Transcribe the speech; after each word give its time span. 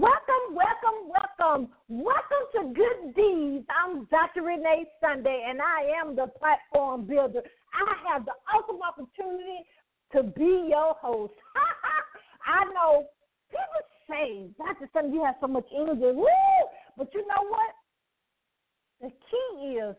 Welcome, 0.00 0.58
welcome, 0.58 1.06
welcome. 1.06 1.68
Welcome 1.86 2.44
to 2.56 2.74
Good 2.74 3.14
Deeds. 3.14 3.64
I'm 3.70 4.06
Dr. 4.06 4.42
Renee 4.42 4.86
Sunday, 5.00 5.46
and 5.48 5.60
I 5.62 5.86
am 6.02 6.16
the 6.16 6.26
platform 6.36 7.06
builder. 7.06 7.42
I 7.72 8.10
have 8.10 8.24
the 8.24 8.32
awesome 8.52 8.80
opportunity 8.82 9.62
to 10.10 10.24
be 10.24 10.66
your 10.68 10.94
host. 11.00 11.34
I 12.44 12.64
know 12.74 13.06
people 13.50 13.84
say, 14.10 14.48
Dr. 14.58 14.90
Sunday, 14.92 15.14
you 15.14 15.24
have 15.24 15.36
so 15.40 15.46
much 15.46 15.66
energy. 15.72 16.00
Woo! 16.00 16.26
But 16.98 17.14
you 17.14 17.20
know 17.28 17.46
what? 17.48 17.70
The 19.00 19.10
key 19.30 19.78
is 19.78 19.94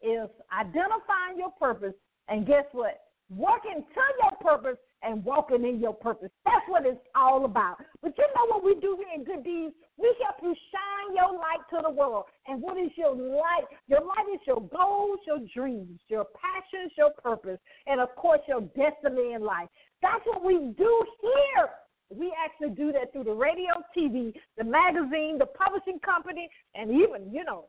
is 0.00 0.30
identifying 0.56 1.38
your 1.38 1.50
purpose, 1.58 1.94
and 2.28 2.46
guess 2.46 2.66
what? 2.70 3.00
Working 3.30 3.82
to 3.82 4.00
your 4.22 4.32
purpose 4.40 4.78
and 5.02 5.24
walking 5.24 5.64
in 5.64 5.80
your 5.80 5.94
purpose. 5.94 6.30
That's 6.44 6.64
what 6.68 6.86
it's 6.86 7.00
all 7.14 7.44
about. 7.44 7.78
But 8.02 8.16
you 8.18 8.24
know 8.34 8.46
what 8.48 8.64
we 8.64 8.74
do 8.80 8.96
here 8.98 9.14
in 9.14 9.24
Good 9.24 9.44
Deeds? 9.44 9.74
We 9.96 10.14
help 10.22 10.36
you 10.42 10.54
shine 10.72 11.14
your 11.14 11.32
light 11.32 11.64
to 11.70 11.80
the 11.82 11.90
world. 11.90 12.24
And 12.46 12.60
what 12.60 12.76
is 12.78 12.90
your 12.96 13.14
light? 13.14 13.64
Your 13.88 14.00
light 14.00 14.26
is 14.32 14.40
your 14.46 14.60
goals, 14.60 15.18
your 15.26 15.40
dreams, 15.54 16.00
your 16.08 16.26
passions, 16.34 16.92
your 16.96 17.10
purpose, 17.22 17.58
and 17.86 18.00
of 18.00 18.14
course 18.16 18.40
your 18.48 18.60
destiny 18.60 19.34
in 19.34 19.42
life. 19.42 19.68
That's 20.02 20.24
what 20.26 20.44
we 20.44 20.74
do 20.76 21.04
here. 21.20 21.68
We 22.10 22.32
actually 22.44 22.70
do 22.70 22.92
that 22.92 23.12
through 23.12 23.24
the 23.24 23.32
radio, 23.32 23.70
TV, 23.96 24.32
the 24.58 24.64
magazine, 24.64 25.38
the 25.38 25.46
publishing 25.46 26.00
company, 26.00 26.48
and 26.74 26.90
even, 26.90 27.32
you 27.32 27.44
know, 27.44 27.66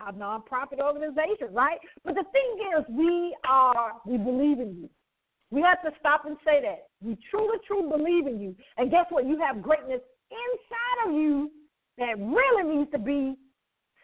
our 0.00 0.12
nonprofit 0.12 0.78
organization, 0.80 1.52
right? 1.52 1.78
But 2.04 2.14
the 2.14 2.24
thing 2.32 2.78
is, 2.78 2.84
we 2.88 3.36
are, 3.48 3.94
we 4.06 4.16
believe 4.16 4.60
in 4.60 4.76
you. 4.80 4.90
We 5.50 5.62
have 5.62 5.82
to 5.82 5.90
stop 5.98 6.26
and 6.26 6.36
say 6.44 6.60
that. 6.62 6.88
We 7.02 7.18
truly, 7.30 7.58
truly 7.66 7.90
believe 7.90 8.26
in 8.26 8.40
you. 8.40 8.54
And 8.76 8.90
guess 8.90 9.06
what? 9.08 9.26
You 9.26 9.38
have 9.40 9.62
greatness 9.62 10.00
inside 10.30 11.08
of 11.08 11.14
you 11.14 11.50
that 11.98 12.18
really 12.18 12.76
needs 12.78 12.90
to 12.92 12.98
be 12.98 13.34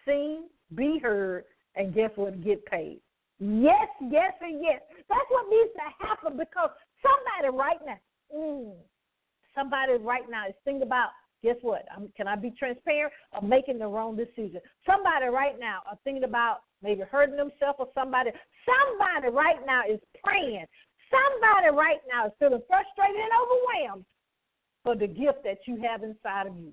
seen, 0.07 0.45
be 0.75 0.99
heard, 0.99 1.45
and 1.77 1.95
guess 1.95 2.11
what? 2.17 2.43
Get 2.43 2.65
paid. 2.67 3.01
Yes, 3.39 3.89
yes, 4.01 4.33
and 4.41 4.63
yes. 4.63 4.81
That's 5.09 5.29
what 5.29 5.47
needs 5.51 5.71
to 5.75 6.07
happen 6.07 6.37
because 6.39 6.71
somebody 7.03 7.57
right 7.57 7.79
now, 7.85 7.99
mm, 8.35 8.73
somebody 9.55 9.93
right 10.03 10.25
now 10.29 10.49
is 10.49 10.55
thinking 10.65 10.83
about 10.83 11.11
guess 11.43 11.57
what? 11.63 11.85
I'm, 11.95 12.09
can 12.17 12.27
I 12.27 12.35
be 12.35 12.51
transparent? 12.59 13.13
I'm 13.33 13.49
making 13.49 13.79
the 13.79 13.87
wrong 13.87 14.17
decision. 14.17 14.61
Somebody 14.85 15.27
right 15.27 15.59
now 15.61 15.81
are 15.89 15.99
thinking 16.03 16.25
about 16.25 16.59
maybe 16.83 17.03
hurting 17.03 17.37
themselves 17.37 17.77
or 17.79 17.89
somebody. 17.95 18.31
Somebody 18.65 19.33
right 19.33 19.65
now 19.67 19.83
is 19.89 20.01
praying 20.25 20.65
Somebody 21.11 21.75
right 21.77 22.01
now 22.11 22.27
is 22.27 22.33
feeling 22.39 22.63
frustrated 22.67 23.21
and 23.21 23.35
overwhelmed 23.35 24.05
for 24.83 24.97
the 24.97 25.07
gift 25.07 25.45
that 25.45 25.59
you 25.67 25.81
have 25.83 26.03
inside 26.03 26.47
of 26.47 26.57
you. 26.57 26.73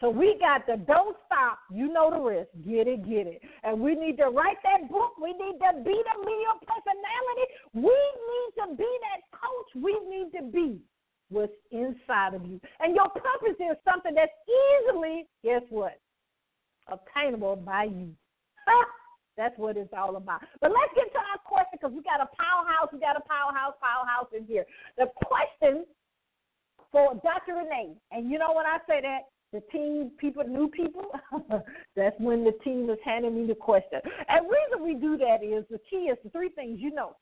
So 0.00 0.08
we 0.08 0.36
got 0.40 0.66
to 0.66 0.78
don't 0.78 1.16
stop. 1.26 1.58
You 1.70 1.92
know 1.92 2.10
the 2.10 2.20
rest. 2.20 2.48
Get 2.64 2.88
it, 2.88 3.04
get 3.04 3.26
it. 3.26 3.42
And 3.62 3.78
we 3.80 3.94
need 3.94 4.16
to 4.16 4.32
write 4.32 4.56
that 4.64 4.88
book. 4.90 5.12
We 5.20 5.32
need 5.32 5.60
to 5.60 5.84
be 5.84 5.92
the 5.92 6.16
media 6.24 6.52
personality. 6.64 7.46
We 7.74 7.92
need 7.92 8.50
to 8.64 8.76
be 8.76 8.88
that 8.88 9.20
coach. 9.36 9.82
We 9.82 9.92
need 10.08 10.32
to 10.38 10.50
be 10.50 10.80
what's 11.28 11.52
inside 11.70 12.34
of 12.34 12.46
you. 12.46 12.60
And 12.80 12.96
your 12.96 13.10
purpose 13.10 13.60
is 13.60 13.76
something 13.84 14.14
that's 14.14 14.32
easily, 14.48 15.26
guess 15.44 15.62
what? 15.68 16.00
Obtainable 16.88 17.56
by 17.56 17.84
you. 17.84 18.10
That's 19.40 19.56
what 19.56 19.78
it's 19.78 19.94
all 19.96 20.16
about. 20.16 20.42
But 20.60 20.70
let's 20.70 20.92
get 20.94 21.10
to 21.16 21.18
our 21.18 21.40
question 21.48 21.80
because 21.80 21.96
we 21.96 22.02
got 22.04 22.20
a 22.20 22.28
powerhouse. 22.36 22.92
We 22.92 23.00
got 23.00 23.16
a 23.16 23.24
powerhouse, 23.24 23.72
powerhouse 23.80 24.28
in 24.36 24.44
here. 24.44 24.66
The 24.98 25.06
question 25.24 25.86
for 26.92 27.14
Dr. 27.24 27.56
Renee, 27.56 27.96
and 28.12 28.30
you 28.30 28.38
know 28.38 28.52
when 28.52 28.66
I 28.66 28.76
say 28.86 29.00
that, 29.00 29.32
the 29.50 29.62
team 29.72 30.10
people, 30.18 30.44
new 30.44 30.68
people, 30.68 31.06
that's 31.96 32.20
when 32.20 32.44
the 32.44 32.52
team 32.62 32.90
is 32.90 32.98
handing 33.02 33.34
me 33.34 33.46
the 33.46 33.54
question. 33.54 34.00
And 34.28 34.44
reason 34.44 34.84
we 34.84 35.00
do 35.00 35.16
that 35.16 35.42
is 35.42 35.64
the 35.70 35.80
key 35.88 36.12
is 36.12 36.18
the 36.22 36.28
three 36.28 36.50
things 36.50 36.78
you 36.78 36.92
know. 36.92 37.16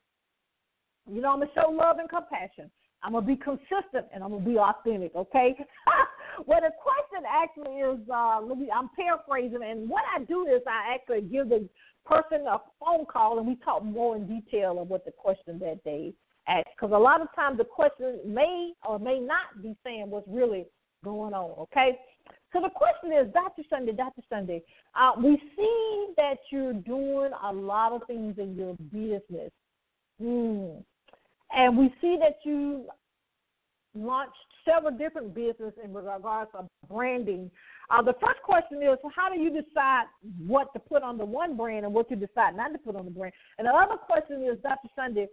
You 1.09 1.21
know, 1.21 1.31
I'm 1.31 1.39
gonna 1.39 1.51
show 1.55 1.71
love 1.71 1.99
and 1.99 2.09
compassion. 2.09 2.69
I'm 3.01 3.13
gonna 3.13 3.25
be 3.25 3.37
consistent 3.37 4.11
and 4.13 4.21
I'm 4.21 4.31
gonna 4.31 4.43
be 4.43 4.57
authentic. 4.57 5.15
Okay. 5.15 5.55
well, 6.45 6.59
the 6.59 6.71
question 6.83 7.23
actually 7.25 7.79
is, 7.79 7.99
uh, 8.13 8.41
me, 8.41 8.69
I'm 8.75 8.89
paraphrasing, 8.95 9.63
and 9.63 9.89
what 9.89 10.03
I 10.13 10.23
do 10.25 10.45
is 10.47 10.61
I 10.67 10.95
actually 10.95 11.21
give 11.21 11.47
the 11.47 11.67
person 12.05 12.47
a 12.47 12.57
phone 12.79 13.05
call 13.05 13.37
and 13.39 13.47
we 13.47 13.55
talk 13.57 13.83
more 13.83 14.15
in 14.15 14.27
detail 14.27 14.79
of 14.81 14.89
what 14.89 15.05
the 15.05 15.11
question 15.11 15.59
that 15.59 15.79
they 15.85 16.13
asked. 16.47 16.69
Because 16.75 16.93
a 16.93 16.99
lot 16.99 17.21
of 17.21 17.27
times 17.35 17.57
the 17.57 17.63
question 17.63 18.19
may 18.25 18.73
or 18.87 18.99
may 18.99 19.19
not 19.19 19.61
be 19.61 19.75
saying 19.83 20.09
what's 20.09 20.27
really 20.27 20.65
going 21.03 21.33
on, 21.33 21.51
okay? 21.59 21.97
So 22.51 22.61
the 22.61 22.69
question 22.69 23.11
is, 23.13 23.31
Dr. 23.33 23.61
Sunday, 23.69 23.91
Dr. 23.93 24.21
Sunday, 24.29 24.63
uh, 24.99 25.11
we 25.17 25.39
see 25.55 26.07
that 26.17 26.37
you're 26.51 26.73
doing 26.73 27.31
a 27.43 27.53
lot 27.53 27.93
of 27.93 28.01
things 28.07 28.35
in 28.39 28.55
your 28.55 28.75
business. 28.91 29.51
Mm. 30.21 30.83
And 31.51 31.77
we 31.77 31.93
see 32.01 32.17
that 32.19 32.37
you 32.43 32.85
launched 33.95 34.33
several 34.65 34.97
different 34.97 35.33
businesses 35.33 35.73
in 35.83 35.93
regards 35.93 36.51
to 36.51 36.67
branding. 36.87 37.51
Uh, 37.89 38.03
the 38.03 38.13
first 38.21 38.39
question 38.43 38.83
is, 38.83 38.97
how 39.15 39.33
do 39.33 39.39
you 39.39 39.49
decide 39.49 40.05
what 40.45 40.71
to 40.73 40.79
put 40.79 41.01
on 41.01 41.17
the 41.17 41.25
one 41.25 41.57
brand 41.57 41.85
and 41.85 41.93
what 41.93 42.07
to 42.09 42.15
decide 42.15 42.55
not 42.55 42.71
to 42.71 42.77
put 42.77 42.95
on 42.95 43.05
the 43.05 43.11
brand? 43.11 43.33
And 43.57 43.67
the 43.67 43.71
other 43.71 43.97
question 43.97 44.43
is, 44.43 44.61
Dr. 44.61 44.89
Sunday, 44.95 45.27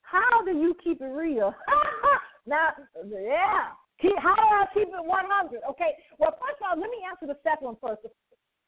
how 0.00 0.42
do 0.44 0.52
you 0.52 0.74
keep 0.82 1.02
it 1.02 1.04
real? 1.04 1.54
now, 2.46 2.68
yeah, 3.04 3.76
how 4.18 4.34
do 4.34 4.42
I 4.42 4.64
keep 4.72 4.88
it 4.88 5.04
100? 5.04 5.60
Okay, 5.70 5.92
well, 6.18 6.32
first 6.40 6.62
of 6.62 6.70
all, 6.70 6.80
let 6.80 6.90
me 6.90 6.98
answer 7.10 7.26
the 7.26 7.38
second 7.42 7.66
one 7.66 7.76
first. 7.82 8.00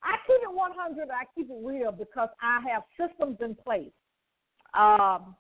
I 0.03 0.17
keep 0.27 0.43
it 0.43 0.53
100. 0.53 1.09
I 1.11 1.25
keep 1.35 1.49
it 1.51 1.57
real 1.65 1.93
because 1.93 2.29
I 2.43 2.61
have 2.69 2.83
systems 3.01 3.39
in 3.41 3.55
place. 3.55 3.93
Um, 4.75 5.35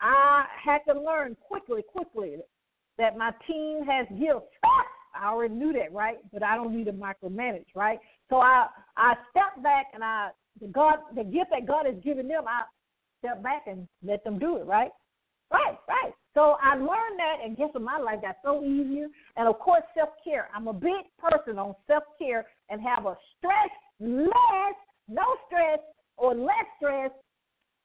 I 0.00 0.46
had 0.64 0.78
to 0.88 0.98
learn 0.98 1.36
quickly, 1.46 1.82
quickly 1.82 2.36
that 2.96 3.18
my 3.18 3.32
team 3.46 3.84
has 3.84 4.06
gifts. 4.18 4.48
I 5.14 5.28
already 5.28 5.54
knew 5.54 5.72
that, 5.72 5.92
right? 5.92 6.18
But 6.32 6.42
I 6.42 6.56
don't 6.56 6.74
need 6.74 6.84
to 6.84 6.92
micromanage, 6.92 7.66
right? 7.74 7.98
So 8.28 8.36
I 8.36 8.66
I 8.96 9.14
step 9.30 9.62
back 9.62 9.86
and 9.94 10.02
I 10.04 10.30
the 10.60 10.68
God 10.68 10.98
the 11.14 11.24
gift 11.24 11.50
that 11.50 11.66
God 11.66 11.86
has 11.86 11.96
given 12.02 12.28
them, 12.28 12.44
I 12.46 12.62
step 13.20 13.42
back 13.42 13.64
and 13.66 13.86
let 14.02 14.24
them 14.24 14.38
do 14.38 14.56
it, 14.56 14.66
right? 14.66 14.90
Right, 15.52 15.76
right. 15.88 16.12
So 16.34 16.56
I 16.62 16.76
learned 16.76 17.18
that, 17.18 17.38
and 17.44 17.56
guess 17.56 17.70
what? 17.72 17.82
My 17.82 17.98
life 17.98 18.22
got 18.22 18.36
so 18.44 18.62
easier. 18.64 19.08
And 19.36 19.48
of 19.48 19.58
course, 19.58 19.82
self 19.96 20.10
care. 20.22 20.48
I'm 20.54 20.68
a 20.68 20.72
big 20.72 21.04
person 21.18 21.58
on 21.58 21.74
self 21.86 22.04
care 22.18 22.46
and 22.68 22.80
have 22.80 23.06
a 23.06 23.16
stress 23.36 23.70
less, 23.98 24.76
no 25.08 25.24
stress 25.46 25.80
or 26.16 26.34
less 26.34 26.66
stress 26.76 27.10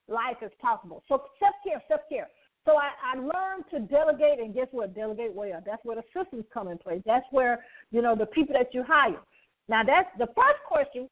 life 0.08 0.38
as 0.44 0.52
possible. 0.62 1.04
So 1.08 1.24
self 1.40 1.56
care, 1.66 1.82
self 1.88 2.02
care. 2.10 2.28
So 2.66 2.78
I, 2.78 2.90
I 3.14 3.16
learned 3.16 3.66
to 3.72 3.80
delegate, 3.80 4.40
and 4.40 4.54
guess 4.54 4.68
what? 4.72 4.96
Delegate 4.96 5.34
well. 5.34 5.62
That's 5.66 5.84
where 5.86 5.96
the 5.96 6.04
systems 6.20 6.46
come 6.54 6.68
in 6.68 6.78
place. 6.78 7.02
That's 7.06 7.26
where 7.32 7.64
you 7.92 8.02
know 8.02 8.16
the 8.16 8.26
people 8.26 8.56
that 8.58 8.74
you 8.74 8.84
hire. 8.84 9.22
Now 9.70 9.84
that's 9.84 10.10
the 10.18 10.28
first 10.28 10.60
question 10.68 11.08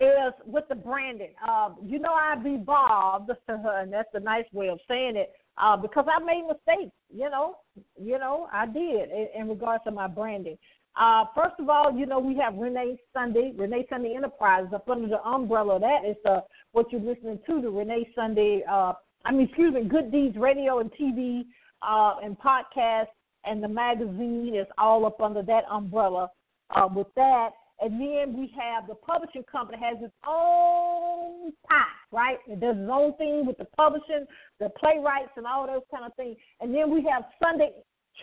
is 0.00 0.32
with 0.44 0.64
the 0.68 0.74
branding. 0.74 1.32
Um, 1.46 1.76
you 1.84 1.98
know 1.98 2.12
I've 2.12 2.46
evolved, 2.46 3.30
and 3.48 3.92
that's 3.92 4.08
a 4.14 4.20
nice 4.20 4.46
way 4.52 4.68
of 4.68 4.78
saying 4.88 5.16
it. 5.16 5.32
Uh, 5.58 5.76
because 5.76 6.04
I 6.06 6.22
made 6.22 6.42
mistakes, 6.46 6.92
you 7.10 7.30
know, 7.30 7.56
you 7.98 8.18
know 8.18 8.48
I 8.52 8.66
did 8.66 9.10
in, 9.10 9.28
in 9.38 9.48
regards 9.48 9.84
to 9.84 9.90
my 9.90 10.06
branding. 10.06 10.58
Uh, 10.98 11.24
first 11.34 11.54
of 11.58 11.68
all, 11.68 11.92
you 11.92 12.06
know, 12.06 12.18
we 12.18 12.36
have 12.36 12.54
Renee 12.54 12.96
Sunday, 13.12 13.52
Renee 13.54 13.86
Sunday 13.90 14.14
Enterprises 14.16 14.72
up 14.74 14.88
under 14.88 15.08
the 15.08 15.22
umbrella 15.22 15.76
of 15.76 15.82
that 15.82 16.08
is 16.08 16.16
uh, 16.24 16.40
what 16.72 16.90
you're 16.90 17.02
listening 17.02 17.38
to, 17.46 17.60
the 17.60 17.68
Renee 17.68 18.08
Sunday 18.14 18.62
uh, 18.70 18.94
I 19.26 19.32
mean, 19.32 19.48
excuse 19.48 19.74
me, 19.74 19.82
Good 19.82 20.12
Deeds 20.12 20.36
Radio 20.36 20.78
and 20.78 20.90
TV 20.92 21.42
uh, 21.82 22.14
and 22.22 22.38
podcast 22.38 23.06
and 23.44 23.62
the 23.62 23.68
magazine 23.68 24.52
is 24.54 24.66
all 24.78 25.04
up 25.04 25.20
under 25.20 25.42
that 25.42 25.64
umbrella 25.70 26.30
uh, 26.70 26.88
with 26.94 27.08
that. 27.16 27.50
And 27.80 28.00
then 28.00 28.38
we 28.38 28.54
have 28.58 28.86
the 28.86 28.94
publishing 28.94 29.42
company 29.50 29.78
has 29.82 29.96
its 30.00 30.14
own 30.26 31.52
pie, 31.68 31.84
right? 32.12 32.38
It 32.46 32.60
does 32.60 32.76
its 32.76 32.90
own 32.90 33.16
thing 33.16 33.44
with 33.46 33.58
the 33.58 33.66
publishing, 33.76 34.26
the 34.60 34.70
playwrights, 34.78 35.32
and 35.36 35.44
all 35.44 35.66
those 35.66 35.82
kind 35.90 36.04
of 36.04 36.14
things. 36.14 36.36
And 36.60 36.72
then 36.72 36.90
we 36.90 37.06
have 37.10 37.24
Sunday 37.42 37.72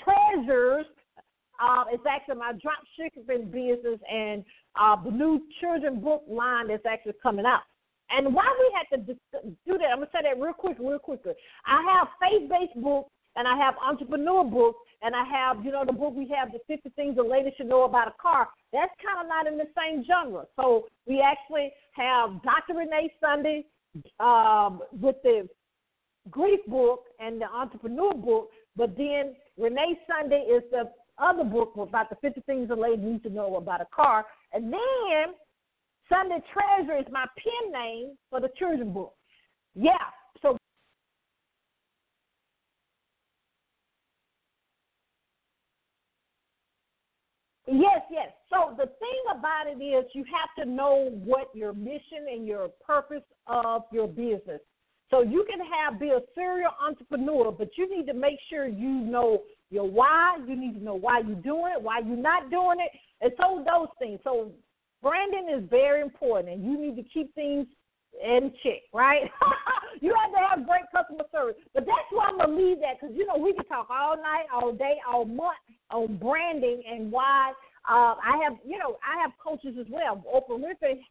Treasures. 0.04 0.86
Uh, 1.62 1.84
it's 1.92 2.04
actually 2.10 2.36
my 2.36 2.54
drop 2.54 2.80
shipping 2.98 3.52
business 3.52 4.00
and 4.10 4.44
uh, 4.80 4.96
the 5.04 5.12
new 5.12 5.42
children 5.62 6.00
book 6.00 6.24
line 6.28 6.70
that's 6.70 6.86
actually 6.86 7.14
coming 7.22 7.46
out. 7.46 7.62
And 8.10 8.34
why 8.34 8.46
we 8.60 8.76
had 8.76 8.98
to 8.98 9.04
do 9.04 9.78
that, 9.78 9.90
I'm 9.92 10.00
gonna 10.00 10.10
say 10.12 10.20
that 10.24 10.40
real 10.40 10.54
quick, 10.54 10.78
real 10.80 11.00
quickly. 11.00 11.34
I 11.66 11.82
have 11.94 12.08
faith-based 12.20 12.82
books, 12.82 13.10
and 13.36 13.48
I 13.48 13.58
have 13.58 13.76
entrepreneur 13.84 14.44
books, 14.44 14.80
and 15.02 15.16
I 15.16 15.24
have, 15.26 15.66
you 15.66 15.72
know, 15.72 15.84
the 15.86 15.94
book 15.94 16.14
we 16.16 16.32
have, 16.38 16.52
the 16.52 16.60
50 16.68 16.90
things 16.92 17.18
a 17.18 17.24
lady 17.24 17.52
should 17.58 17.68
know 17.68 17.84
about 17.84 18.08
a 18.08 18.14
car. 18.22 18.50
That's 18.72 18.92
kind 19.04 19.22
of 19.22 19.28
not 19.28 19.48
in 19.48 19.58
the 19.58 19.68
same 19.78 20.04
genre. 20.06 20.46
So 20.56 20.86
we 21.08 21.22
actually 21.22 21.72
have 21.94 22.42
Dr. 22.44 22.78
Renee 22.78 23.12
Sunday 23.20 23.66
um, 24.20 24.82
with 24.92 25.16
the 25.24 25.48
grief 26.30 26.60
book 26.68 27.06
and 27.20 27.42
the 27.42 27.46
entrepreneur 27.46 28.14
book, 28.14 28.50
but 28.76 28.96
then 28.96 29.36
Renee 29.58 30.00
Sunday 30.08 30.42
is 30.42 30.64
the 30.72 30.90
other 31.18 31.44
book 31.44 31.74
about 31.78 32.10
the 32.10 32.16
50 32.22 32.42
things 32.42 32.70
a 32.72 32.76
lady 32.76 33.02
needs 33.02 33.24
to 33.24 33.30
know 33.30 33.56
about 33.56 33.82
a 33.82 33.88
car. 33.94 34.26
And 34.52 34.72
then 34.72 35.36
Sunday 36.10 36.40
Treasure 36.52 36.98
is 37.00 37.06
my 37.12 37.26
pen 37.38 37.72
name 37.72 38.18
for 38.30 38.40
the 38.42 38.50
children 38.58 38.94
book. 38.94 39.14
Yeah. 39.76 39.92
So 40.42 40.58
Yes, 47.66 48.02
yes. 48.12 48.30
So 48.50 48.76
the 48.78 48.88
thing 48.88 49.24
about 49.32 49.68
it 49.68 49.82
is 49.82 50.06
you 50.14 50.26
have 50.26 50.66
to 50.66 50.70
know 50.70 51.10
what 51.24 51.48
your 51.56 51.74
mission 51.74 52.28
and 52.32 52.46
your 52.46 52.70
purpose 52.86 53.24
of 53.48 53.84
your 53.92 54.08
business. 54.08 54.60
So 55.10 55.22
you 55.22 55.46
can 55.50 55.60
have 55.60 56.00
be 56.00 56.10
a 56.10 56.20
serial 56.36 56.72
entrepreneur, 56.86 57.52
but 57.52 57.70
you 57.78 57.90
need 57.96 58.08
to 58.08 58.14
make 58.14 58.38
sure 58.50 58.68
you 58.68 58.90
know 58.90 59.44
your 59.70 59.90
why. 59.90 60.38
You 60.46 60.56
need 60.56 60.74
to 60.74 60.84
know 60.84 60.96
why 60.96 61.20
you're 61.20 61.36
doing 61.36 61.74
it, 61.78 61.82
why 61.82 62.00
you're 62.00 62.18
not 62.18 62.50
doing 62.50 62.80
it, 62.80 62.92
and 63.22 63.32
so 63.40 63.64
those 63.66 63.90
things. 64.00 64.20
So 64.24 64.52
branding 65.04 65.50
is 65.56 65.70
very 65.70 66.02
important, 66.02 66.56
and 66.56 66.64
you 66.64 66.80
need 66.80 66.96
to 66.96 67.04
keep 67.14 67.36
things 67.36 67.68
in 68.24 68.52
check, 68.64 68.82
right? 68.94 69.30
you 70.02 70.16
have 70.16 70.32
to 70.32 70.48
have 70.50 70.68
great 70.68 70.84
customer 70.96 71.26
service. 71.32 71.56
But 71.74 71.86
that's 71.86 72.10
why 72.12 72.30
I'm 72.30 72.38
gonna 72.38 72.56
leave 72.56 72.80
that 72.80 73.00
because 73.00 73.16
you 73.16 73.28
know 73.28 73.38
we 73.38 73.54
can 73.54 73.66
talk 73.66 73.88
all 73.92 74.16
night, 74.16 74.46
all 74.52 74.72
day, 74.72 74.98
all 75.08 75.26
month 75.26 75.58
on 75.92 76.18
branding 76.18 76.82
and 76.90 77.12
why. 77.12 77.54
Uh, 77.88 78.16
I 78.16 78.40
have, 78.42 78.54
you 78.66 78.80
know, 78.80 78.96
I 79.04 79.22
have 79.22 79.32
coaches 79.44 79.76
as 79.78 79.86
well. 79.92 80.24
Oprah 80.34 80.58
Winfrey, 80.58 81.02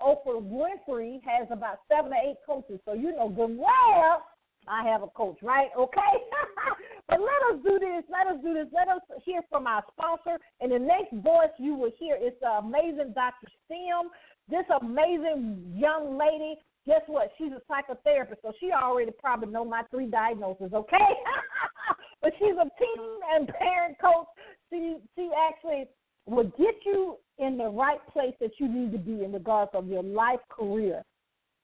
Oprah 0.00 0.40
Winfrey 0.40 1.18
has 1.24 1.48
about 1.50 1.80
seven 1.88 2.12
or 2.12 2.30
eight 2.30 2.36
coaches, 2.46 2.78
so 2.84 2.94
you 2.94 3.10
know 3.10 3.28
good 3.28 3.58
well 3.58 4.22
I 4.70 4.84
have 4.84 5.02
a 5.02 5.08
coach, 5.08 5.38
right? 5.42 5.68
Okay? 5.76 6.14
but 7.08 7.18
let 7.20 7.40
us 7.50 7.60
do 7.64 7.78
this. 7.80 8.04
Let 8.08 8.32
us 8.32 8.40
do 8.42 8.54
this. 8.54 8.66
Let 8.72 8.88
us 8.88 9.02
hear 9.24 9.40
from 9.50 9.66
our 9.66 9.82
sponsor. 9.92 10.38
And 10.60 10.70
the 10.70 10.78
next 10.78 11.12
voice 11.24 11.50
you 11.58 11.74
will 11.74 11.90
hear 11.98 12.16
is 12.16 12.32
the 12.40 12.62
amazing 12.62 13.12
Dr. 13.14 13.48
Stem. 13.66 14.10
This 14.48 14.64
amazing 14.80 15.74
young 15.74 16.16
lady. 16.16 16.54
Guess 16.86 17.02
what? 17.08 17.30
She's 17.36 17.52
a 17.52 17.60
psychotherapist, 17.70 18.42
so 18.42 18.52
she 18.58 18.70
already 18.72 19.10
probably 19.20 19.48
know 19.48 19.64
my 19.64 19.82
three 19.90 20.06
diagnoses, 20.06 20.72
okay? 20.72 20.96
but 22.22 22.32
she's 22.38 22.54
a 22.54 22.70
teen 22.78 23.06
and 23.34 23.48
parent 23.48 23.96
coach. 24.00 24.26
She 24.70 24.96
she 25.14 25.30
actually 25.48 25.84
will 26.26 26.50
get 26.56 26.74
you 26.86 27.16
in 27.38 27.58
the 27.58 27.68
right 27.68 28.00
place 28.12 28.34
that 28.40 28.52
you 28.58 28.68
need 28.68 28.92
to 28.92 28.98
be 28.98 29.24
in 29.24 29.32
regards 29.32 29.70
of 29.74 29.88
your 29.88 30.02
life 30.02 30.40
career 30.48 31.02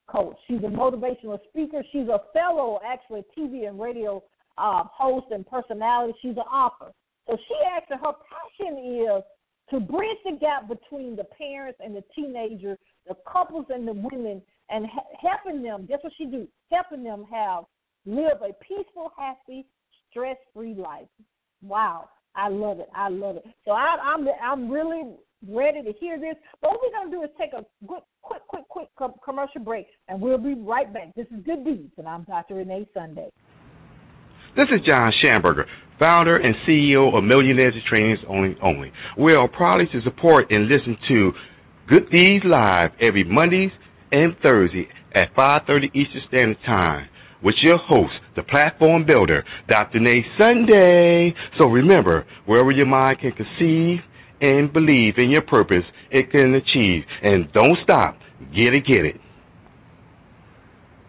coach. 0.09 0.37
She's 0.47 0.59
a 0.59 0.69
motivational 0.69 1.39
speaker. 1.49 1.83
She's 1.93 2.09
a 2.09 2.21
fellow, 2.33 2.81
actually, 2.85 3.25
TV 3.37 3.69
and 3.69 3.79
radio 3.81 4.23
uh, 4.59 4.85
host 4.85 5.27
and 5.31 5.47
personality. 5.47 6.15
She's 6.23 6.37
an 6.37 6.39
author. 6.39 6.93
So 7.29 7.37
she 7.49 7.55
actually, 7.77 7.97
her 7.97 8.13
passion 8.13 9.05
is 9.05 9.23
to 9.71 9.81
bridge 9.81 10.19
the 10.25 10.37
gap 10.41 10.69
between 10.69 11.17
the 11.17 11.25
parents 11.25 11.81
and 11.85 11.95
the 11.95 12.05
teenager, 12.15 12.79
the 13.09 13.17
couples 13.31 13.67
and 13.69 13.87
the 13.87 13.93
women, 13.93 14.41
and 14.71 14.87
helping 15.21 15.63
them. 15.63 15.87
Guess 15.87 15.99
what 16.03 16.13
she 16.17 16.27
do? 16.27 16.47
Helping 16.71 17.03
them 17.03 17.25
have 17.31 17.65
live 18.05 18.39
a 18.43 18.53
peaceful, 18.65 19.13
happy, 19.19 19.67
stress-free 20.11 20.75
life. 20.75 21.09
Wow, 21.63 22.09
I 22.35 22.49
love 22.49 22.79
it. 22.79 22.89
I 22.95 23.09
love 23.09 23.37
it. 23.37 23.45
So 23.65 23.73
I, 23.73 23.97
I'm 24.01 24.27
I'm 24.43 24.71
really 24.71 25.17
ready 25.47 25.83
to 25.83 25.93
hear 25.93 26.19
this. 26.19 26.35
But 26.61 26.73
what 26.73 26.81
we're 26.83 26.99
going 26.99 27.11
to 27.11 27.17
do 27.17 27.23
is 27.23 27.31
take 27.39 27.53
a 27.53 27.65
quick, 27.87 28.03
quick, 28.23 28.43
quick, 28.49 28.89
quick 28.97 29.11
commercial 29.25 29.61
break, 29.61 29.87
and 30.09 30.21
we'll 30.21 30.39
be 30.39 30.55
right 30.55 30.93
back. 30.93 31.15
This 31.15 31.27
is 31.27 31.43
Good 31.45 31.65
Deeds, 31.65 31.93
and 31.99 32.09
I'm 32.09 32.25
Dr. 32.25 32.55
Renee 32.55 32.87
Sunday. 32.95 33.31
This 34.57 34.69
is 34.71 34.81
John 34.87 35.13
Schamberger, 35.23 35.67
founder 35.99 36.37
and 36.37 36.55
CEO 36.67 37.17
of 37.17 37.25
Millionaires 37.25 37.75
Trainings 37.87 38.21
Only. 38.29 38.57
Only. 38.63 38.93
We 39.19 39.35
are 39.35 39.49
proud 39.49 39.81
to 39.93 40.03
support 40.03 40.47
and 40.51 40.69
listen 40.69 40.97
to 41.09 41.33
Good 41.89 42.11
Deeds 42.11 42.45
Live 42.45 42.93
every 43.01 43.25
Mondays 43.25 43.73
and 44.13 44.35
Thursday 44.43 44.89
at 45.15 45.35
5.30 45.35 45.95
Eastern 45.95 46.23
Standard 46.29 46.59
Time 46.65 47.09
with 47.43 47.55
your 47.61 47.77
host, 47.77 48.15
the 48.35 48.43
platform 48.43 49.05
builder, 49.05 49.45
Dr. 49.69 50.01
Nate 50.01 50.25
Sunday. 50.39 51.35
So 51.59 51.67
remember, 51.67 52.27
wherever 52.47 52.71
your 52.71 52.87
mind 52.87 53.19
can 53.21 53.33
conceive– 53.33 54.01
and 54.41 54.73
believe 54.73 55.15
in 55.19 55.31
your 55.31 55.43
purpose, 55.43 55.85
it 56.11 56.31
can 56.31 56.55
achieve. 56.55 57.05
And 57.23 57.53
don't 57.53 57.79
stop. 57.83 58.19
Get 58.55 58.75
it, 58.75 58.87
get 58.87 59.05
it. 59.05 59.21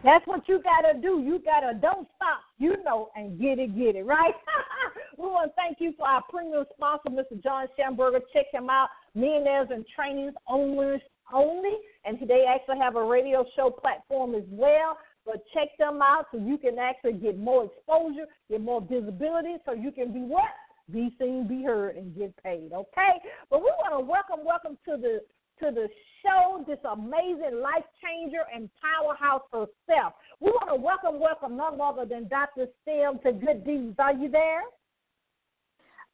That's 0.04 0.26
what 0.26 0.48
you 0.48 0.62
gotta 0.64 1.00
do. 1.02 1.20
You 1.20 1.42
gotta 1.44 1.78
don't 1.82 2.08
stop, 2.16 2.40
you 2.58 2.76
know, 2.86 3.10
and 3.16 3.40
get 3.40 3.60
it, 3.60 3.76
get 3.76 3.96
it, 3.96 4.06
right? 4.06 4.34
we 5.18 5.26
want 5.26 5.52
to 5.52 5.56
thank 5.56 5.78
you 5.82 5.94
for 5.98 6.08
our 6.08 6.24
premium 6.30 6.66
sponsor, 6.76 7.10
Mr. 7.10 7.42
John 7.44 7.68
Schamberger. 7.78 8.22
Check 8.32 8.46
him 8.54 8.70
out, 8.70 8.90
Millionaires 9.16 9.68
and 9.72 9.86
Trainings 9.94 10.34
Owners 10.48 11.02
Only. 11.34 11.78
And 12.06 12.18
they 12.26 12.46
actually 12.48 12.78
have 12.78 12.96
a 12.96 13.04
radio 13.04 13.44
show 13.56 13.70
platform 13.70 14.36
as 14.36 14.44
well. 14.50 14.98
But 15.26 15.44
check 15.54 15.70
them 15.78 16.00
out 16.02 16.28
so 16.32 16.38
you 16.38 16.58
can 16.58 16.80
actually 16.80 17.14
get 17.14 17.38
more 17.38 17.66
exposure, 17.66 18.28
get 18.50 18.62
more 18.62 18.80
visibility, 18.80 19.56
so 19.66 19.74
you 19.74 19.92
can 19.92 20.14
be 20.14 20.22
what? 20.22 20.46
Be 20.92 21.14
seen, 21.20 21.48
be 21.48 21.64
heard, 21.64 21.98
and 21.98 22.16
get 22.16 22.36
paid. 22.42 22.72
Okay, 22.74 23.14
but 23.50 23.60
we 23.60 23.72
want 23.84 23.94
to 23.94 24.06
welcome, 24.06 24.46
welcome 24.46 24.78
to 24.86 24.96
the 24.96 25.20
to 25.60 25.72
the 25.72 25.88
show, 26.24 26.64
this 26.68 26.78
amazing 26.90 27.62
life 27.62 27.84
changer 28.02 28.46
and 28.54 28.70
powerhouse 28.82 29.42
herself. 29.52 30.14
We 30.40 30.52
want 30.52 30.70
to 30.70 30.76
welcome, 30.76 31.20
welcome 31.20 31.58
none 31.58 31.82
other 31.82 32.06
than 32.06 32.28
Dr. 32.28 32.68
Stem 32.84 33.20
to 33.26 33.34
Good 33.34 33.66
Deeds. 33.66 33.96
Are 33.98 34.14
you 34.14 34.30
there? 34.30 34.62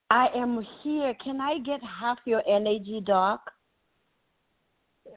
I 0.10 0.28
am 0.36 0.66
here. 0.81 1.14
Can 1.24 1.42
I 1.42 1.60
get 1.60 1.81
half 1.84 2.20
your 2.25 2.42
energy, 2.48 3.02
Doc? 3.06 3.42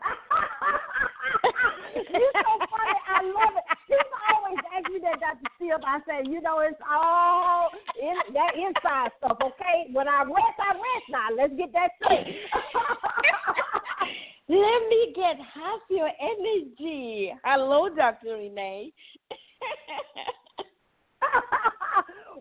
You're 1.95 2.33
so 2.33 2.59
funny. 2.71 2.99
I 3.09 3.23
love 3.23 3.55
it. 3.57 3.65
People 3.87 4.19
always 4.35 4.59
ask 4.75 4.91
me 4.91 4.96
that, 5.07 5.21
Dr. 5.21 5.47
Stem. 5.57 5.81
I 5.87 6.01
say, 6.07 6.23
you 6.29 6.41
know, 6.43 6.59
it's 6.61 6.81
all 6.91 7.71
in 8.01 8.15
that 8.35 8.55
inside 8.55 9.11
stuff, 9.19 9.39
okay? 9.43 9.87
When 9.93 10.09
I 10.09 10.23
rest, 10.23 10.59
I 10.59 10.73
rest 10.75 11.11
now. 11.11 11.29
Let's 11.37 11.53
get 11.57 11.73
that 11.73 11.91
straight. 12.03 12.27
Let 14.49 14.89
me 14.89 15.13
get 15.15 15.37
half 15.55 15.81
your 15.91 16.09
energy. 16.21 17.33
Hello, 17.45 17.89
Dr. 17.89 18.37
Renee. 18.37 18.93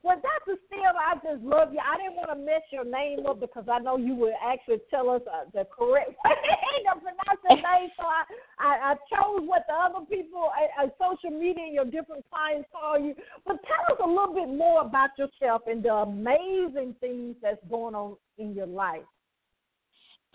well, 0.06 0.22
Dr. 0.22 0.62
Stem, 0.68 0.94
I 0.94 1.16
just 1.16 1.42
love 1.42 1.74
you. 1.74 1.82
I 1.82 1.98
didn't 1.98 2.14
want 2.14 2.30
to 2.30 2.38
mess 2.38 2.62
your 2.70 2.86
name 2.86 3.26
up 3.26 3.40
because 3.40 3.66
I 3.66 3.80
know 3.80 3.98
you 3.98 4.14
would 4.16 4.38
actually 4.38 4.78
tell 4.92 5.10
us 5.10 5.22
uh, 5.26 5.50
the 5.52 5.66
correct 5.66 6.14
way 6.26 6.78
to 6.86 7.02
pronounce 7.02 7.42
your 7.42 7.58
name. 7.58 7.90
So 7.98 8.06
I, 8.06 8.22
I, 8.62 8.92
I 8.92 8.94
chose 9.10 9.42
what 9.50 9.66
the 9.68 9.74
other 9.74 10.06
people 10.06 10.54
on 10.54 10.86
uh, 10.86 10.86
uh, 10.86 10.90
social 11.02 11.36
media, 11.36 11.66
your 11.74 11.86
different 11.86 12.24
clients 12.30 12.70
call 12.72 13.00
you. 13.00 13.16
But 13.48 13.58
tell 13.66 13.98
us 13.98 14.02
a 14.04 14.08
little 14.08 14.36
bit 14.36 14.56
more 14.56 14.82
about 14.82 15.10
yourself 15.18 15.64
and 15.66 15.82
the 15.82 15.94
amazing 15.94 16.94
things 17.02 17.36
that's 17.42 17.58
going 17.68 17.96
on 17.96 18.18
in 18.38 18.54
your 18.54 18.68
life. 18.68 19.10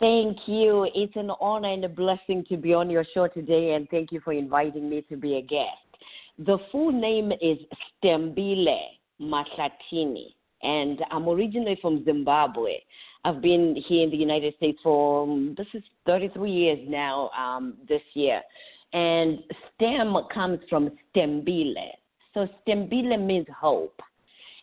Thank 0.01 0.37
you. 0.47 0.91
It's 0.97 1.15
an 1.15 1.31
honor 1.41 1.73
and 1.73 1.85
a 1.85 1.89
blessing 1.89 2.45
to 2.49 2.57
be 2.57 2.75
on 2.75 2.91
your 2.91 3.05
show 3.15 3.29
today, 3.29 3.75
and 3.75 3.89
thank 3.89 4.11
you 4.11 4.21
for 4.25 4.33
inviting 4.33 4.91
me 4.91 5.03
to 5.11 5.17
be 5.17 5.37
a 5.37 5.43
guest. 5.43 5.79
The 6.39 6.59
full 6.73 6.91
name 6.91 7.31
is 7.41 7.59
Sithembile 8.03 8.99
Mahlatini, 9.21 10.35
and 10.63 11.01
I'm 11.11 11.29
originally 11.29 11.79
from 11.81 12.05
Zimbabwe. 12.05 12.79
I've 13.25 13.43
been 13.43 13.77
here 13.87 14.05
in 14.05 14.11
the 14.11 14.17
United 14.17 14.55
States 14.57 14.79
for 14.83 15.25
um, 15.25 15.55
this 15.59 15.67
is 15.75 15.83
33 16.07 16.51
years 16.51 16.79
now. 16.89 17.31
Um, 17.31 17.75
this 17.89 18.03
year, 18.15 18.41
and 18.93 19.39
STEM 19.75 20.17
comes 20.33 20.61
from 20.69 20.91
Sithembile. 21.15 21.91
So 22.35 22.49
Sithembile 22.67 23.25
means 23.25 23.47
hope. 23.59 24.01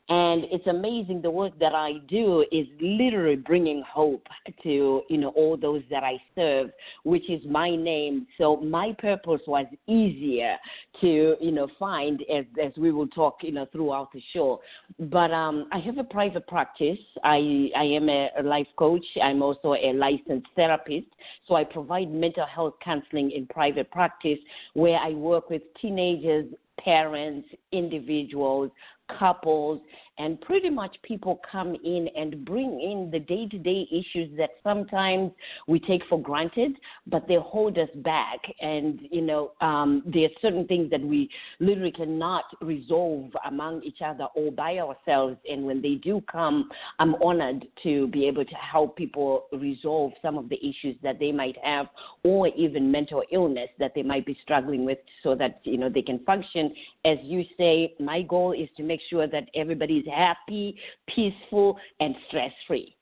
And 0.10 0.46
it's 0.52 0.66
amazing 0.68 1.22
the 1.22 1.30
work 1.30 1.58
that 1.60 1.76
I 1.76 1.96
do 2.08 2.46
is 2.50 2.66
literally 2.80 3.36
bringing 3.36 3.84
hope 3.84 4.26
to, 4.64 5.02
you 5.10 5.18
know, 5.18 5.30
all 5.30 5.58
those 5.58 5.84
that 5.90 6.02
I 6.04 6.14
serve, 6.34 6.70
which 7.04 7.30
is 7.30 7.42
my 7.46 7.76
name. 7.76 8.26
So 8.38 8.56
my 8.58 8.96
purpose 9.00 9.42
was 9.48 9.66
easier 9.86 10.56
to, 11.02 11.36
you 11.42 11.52
know, 11.52 11.68
find 11.78 12.24
as, 12.34 12.46
as 12.64 12.72
we 12.78 12.94
will 12.94 13.08
talk, 13.08 13.40
you 13.42 13.52
know, 13.52 13.68
throughout 13.74 14.14
the 14.14 14.22
show. 14.34 14.62
But 14.98 15.32
um, 15.32 15.68
I 15.74 15.80
have 15.80 15.98
a 15.98 16.06
private 16.06 16.48
practice. 16.48 17.00
I, 17.26 17.70
I 17.76 17.84
am 17.84 18.08
a, 18.08 18.30
a 18.40 18.44
life 18.44 18.68
coach. 18.78 19.06
I'm 19.22 19.42
also 19.42 19.74
a 19.74 19.92
licensed 19.92 20.48
therapist. 20.56 21.08
So 21.50 21.56
I 21.56 21.66
provide 21.66 22.10
mental 22.10 22.46
health 22.46 22.76
counseling 22.82 23.32
in 23.32 23.46
private 23.48 23.92
practice 23.92 24.40
where 24.74 25.00
I 25.00 25.10
work 25.10 25.50
with 25.50 25.64
teenagers, 25.82 26.46
parents, 26.80 27.50
individuals, 27.72 28.72
couples, 29.20 29.82
and 30.18 30.40
pretty 30.42 30.70
much 30.70 30.96
people 31.04 31.40
come 31.50 31.76
in 31.84 32.08
and 32.16 32.44
bring 32.46 32.80
in 32.82 33.10
the 33.12 33.20
day 33.20 33.48
to 33.48 33.58
day 33.58 33.88
issues 33.92 34.36
that 34.38 34.52
sometimes 34.64 35.32
we 35.68 35.80
take 35.80 36.02
for 36.10 36.20
granted, 36.22 36.74
but 37.08 37.28
they 37.28 37.36
hold 37.36 37.78
us 37.78 37.90
back. 37.98 38.40
And, 38.62 39.00
you 39.12 39.22
know, 39.22 39.52
um, 39.62 40.04
there 40.06 40.26
are 40.26 40.40
certain 40.42 40.66
things 40.68 40.90
that 40.92 41.02
we 41.02 41.30
literally 41.60 41.92
cannot 41.92 42.46
resolve 42.62 43.32
among 43.46 43.84
each 43.84 44.02
other 44.04 44.26
or 44.36 44.52
by 44.52 44.80
ourselves. 44.80 45.38
And 45.50 45.66
when 45.66 45.82
they 45.82 45.96
do 45.96 46.22
come, 46.32 46.70
I'm 47.00 47.16
honored 47.16 47.66
to 47.84 48.08
be 48.08 48.28
able 48.28 48.46
to 48.46 48.56
help 48.56 48.98
people 48.98 49.46
resolve 49.52 50.14
some 50.22 50.38
of 50.38 50.50
the 50.50 50.58
issues 50.58 50.96
that 51.04 51.20
they 51.20 51.32
might 51.32 51.58
have 51.64 51.88
or 52.24 52.48
even 52.50 52.92
mental 52.92 53.24
illness 53.32 53.70
that 53.80 53.94
they 53.96 54.04
might 54.04 54.26
be 54.26 54.38
struggling 54.42 54.86
with 54.86 54.98
so 55.24 55.36
that, 55.36 55.60
you 55.64 55.78
know, 55.78 55.90
they 55.90 56.02
can 56.02 56.20
function. 56.26 56.74
As 57.06 57.18
you 57.22 57.44
say, 57.58 57.94
my 58.00 58.22
goal 58.24 58.54
is 58.54 58.70
to 58.78 58.84
make 58.84 59.02
sure 59.10 59.28
that 59.28 59.50
everybody 59.56 59.98
is 59.98 60.07
happy, 60.08 60.76
peaceful, 61.14 61.78
and 62.00 62.16
stress 62.28 62.52
free. 62.68 62.96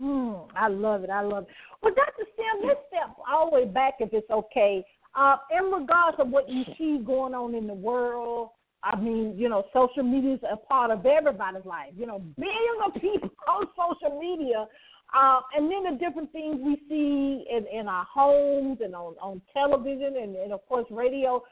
Hmm, 0.00 0.32
I 0.54 0.68
love 0.68 1.02
it. 1.04 1.10
I 1.10 1.22
love 1.22 1.44
it. 1.44 1.48
Well, 1.82 1.94
Dr. 1.94 2.24
Stem, 2.34 2.66
let's 2.66 2.80
step 2.88 3.16
all 3.30 3.50
the 3.50 3.56
way 3.56 3.64
back 3.64 3.94
if 4.00 4.10
it's 4.12 4.30
okay. 4.30 4.84
Uh, 5.14 5.36
in 5.50 5.72
regards 5.72 6.16
to 6.18 6.24
what 6.24 6.48
you 6.48 6.62
see 6.76 7.02
going 7.04 7.34
on 7.34 7.54
in 7.54 7.66
the 7.66 7.74
world, 7.74 8.50
I 8.84 8.94
mean, 8.94 9.34
you 9.36 9.48
know, 9.48 9.64
social 9.72 10.04
media 10.04 10.34
is 10.34 10.40
a 10.50 10.56
part 10.56 10.92
of 10.92 11.04
everybody's 11.04 11.64
life. 11.64 11.92
You 11.96 12.06
know, 12.06 12.22
billions 12.36 12.80
of 12.86 13.00
people 13.00 13.30
on 13.48 13.66
social 13.76 14.18
media, 14.20 14.66
uh, 15.14 15.40
and 15.56 15.70
then 15.70 15.92
the 15.92 15.98
different 15.98 16.30
things 16.32 16.60
we 16.62 16.76
see 16.88 17.44
in, 17.50 17.66
in 17.72 17.88
our 17.88 18.04
homes 18.04 18.78
and 18.82 18.94
on, 18.94 19.14
on 19.20 19.40
television 19.52 20.16
and, 20.16 20.36
and, 20.36 20.52
of 20.52 20.66
course, 20.68 20.86
radio. 20.90 21.42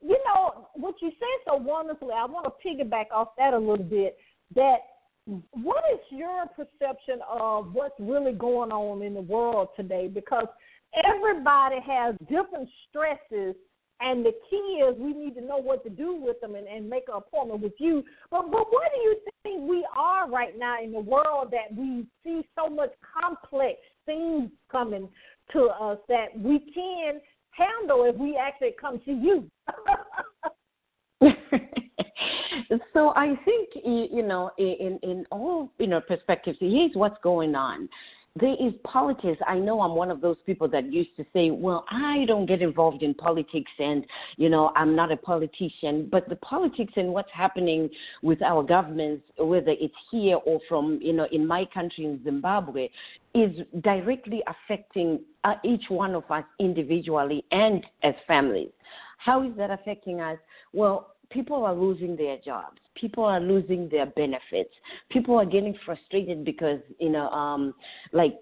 You 0.00 0.18
know, 0.26 0.68
what 0.74 0.94
you 1.02 1.10
said 1.10 1.44
so 1.46 1.56
wonderfully, 1.56 2.14
I 2.16 2.24
want 2.24 2.46
to 2.46 2.68
piggyback 2.68 3.06
off 3.12 3.28
that 3.38 3.54
a 3.54 3.58
little 3.58 3.84
bit. 3.84 4.16
That 4.54 4.78
what 5.26 5.84
is 5.92 6.00
your 6.10 6.46
perception 6.46 7.20
of 7.28 7.72
what's 7.72 7.98
really 7.98 8.32
going 8.32 8.72
on 8.72 9.02
in 9.02 9.14
the 9.14 9.20
world 9.20 9.68
today? 9.76 10.08
Because 10.08 10.46
everybody 11.04 11.76
has 11.86 12.14
different 12.28 12.68
stresses 12.88 13.54
and 14.00 14.24
the 14.24 14.32
key 14.48 14.82
is 14.86 14.96
we 14.98 15.12
need 15.12 15.34
to 15.34 15.40
know 15.40 15.56
what 15.56 15.82
to 15.84 15.90
do 15.90 16.14
with 16.14 16.40
them 16.40 16.54
and, 16.54 16.68
and 16.68 16.88
make 16.88 17.04
an 17.08 17.14
appointment 17.16 17.60
with 17.60 17.72
you. 17.78 18.04
But 18.30 18.50
but 18.50 18.70
what 18.70 18.92
do 18.94 19.00
you 19.00 19.16
think 19.42 19.68
we 19.68 19.86
are 19.96 20.30
right 20.30 20.56
now 20.56 20.82
in 20.82 20.92
the 20.92 21.00
world 21.00 21.50
that 21.50 21.76
we 21.76 22.06
see 22.24 22.46
so 22.56 22.68
much 22.68 22.90
complex 23.20 23.78
things 24.06 24.50
coming 24.70 25.08
to 25.52 25.64
us 25.64 25.98
that 26.08 26.38
we 26.38 26.60
can 26.72 27.20
handle 27.58 28.04
if 28.04 28.16
we 28.16 28.36
actually 28.36 28.74
come 28.80 29.00
to 29.00 29.12
you? 29.12 29.50
so 32.94 33.12
I 33.16 33.34
think 33.44 33.70
you 33.84 34.22
know 34.22 34.50
in 34.58 34.98
in 35.02 35.26
all 35.30 35.70
you 35.78 35.88
know 35.88 36.00
perspectives, 36.00 36.58
here's 36.60 36.92
what's 36.94 37.18
going 37.22 37.54
on 37.54 37.88
there 38.40 38.54
is 38.60 38.72
politics. 38.84 39.40
I 39.46 39.58
know 39.58 39.80
I'm 39.80 39.94
one 39.94 40.10
of 40.10 40.20
those 40.20 40.36
people 40.46 40.68
that 40.68 40.92
used 40.92 41.16
to 41.16 41.24
say, 41.32 41.50
well, 41.50 41.84
I 41.90 42.24
don't 42.26 42.46
get 42.46 42.62
involved 42.62 43.02
in 43.02 43.14
politics 43.14 43.70
and, 43.78 44.04
you 44.36 44.48
know, 44.48 44.72
I'm 44.76 44.94
not 44.94 45.10
a 45.12 45.16
politician. 45.16 46.08
But 46.10 46.28
the 46.28 46.36
politics 46.36 46.92
and 46.96 47.12
what's 47.12 47.30
happening 47.32 47.88
with 48.22 48.42
our 48.42 48.62
governments, 48.62 49.24
whether 49.38 49.70
it's 49.72 49.94
here 50.10 50.36
or 50.44 50.60
from, 50.68 50.98
you 51.02 51.12
know, 51.12 51.26
in 51.32 51.46
my 51.46 51.66
country 51.72 52.04
in 52.04 52.22
Zimbabwe, 52.24 52.88
is 53.34 53.56
directly 53.82 54.42
affecting 54.46 55.20
uh, 55.44 55.54
each 55.64 55.84
one 55.88 56.14
of 56.14 56.24
us 56.30 56.44
individually 56.58 57.44
and 57.50 57.84
as 58.02 58.14
families. 58.26 58.70
How 59.18 59.42
is 59.42 59.56
that 59.56 59.70
affecting 59.70 60.20
us? 60.20 60.38
Well, 60.72 61.14
people 61.30 61.64
are 61.64 61.74
losing 61.74 62.16
their 62.16 62.36
jobs 62.44 62.78
people 62.94 63.24
are 63.24 63.40
losing 63.40 63.88
their 63.88 64.06
benefits 64.06 64.72
people 65.10 65.36
are 65.36 65.44
getting 65.44 65.74
frustrated 65.84 66.44
because 66.44 66.80
you 66.98 67.10
know 67.10 67.28
um 67.30 67.74
like 68.12 68.34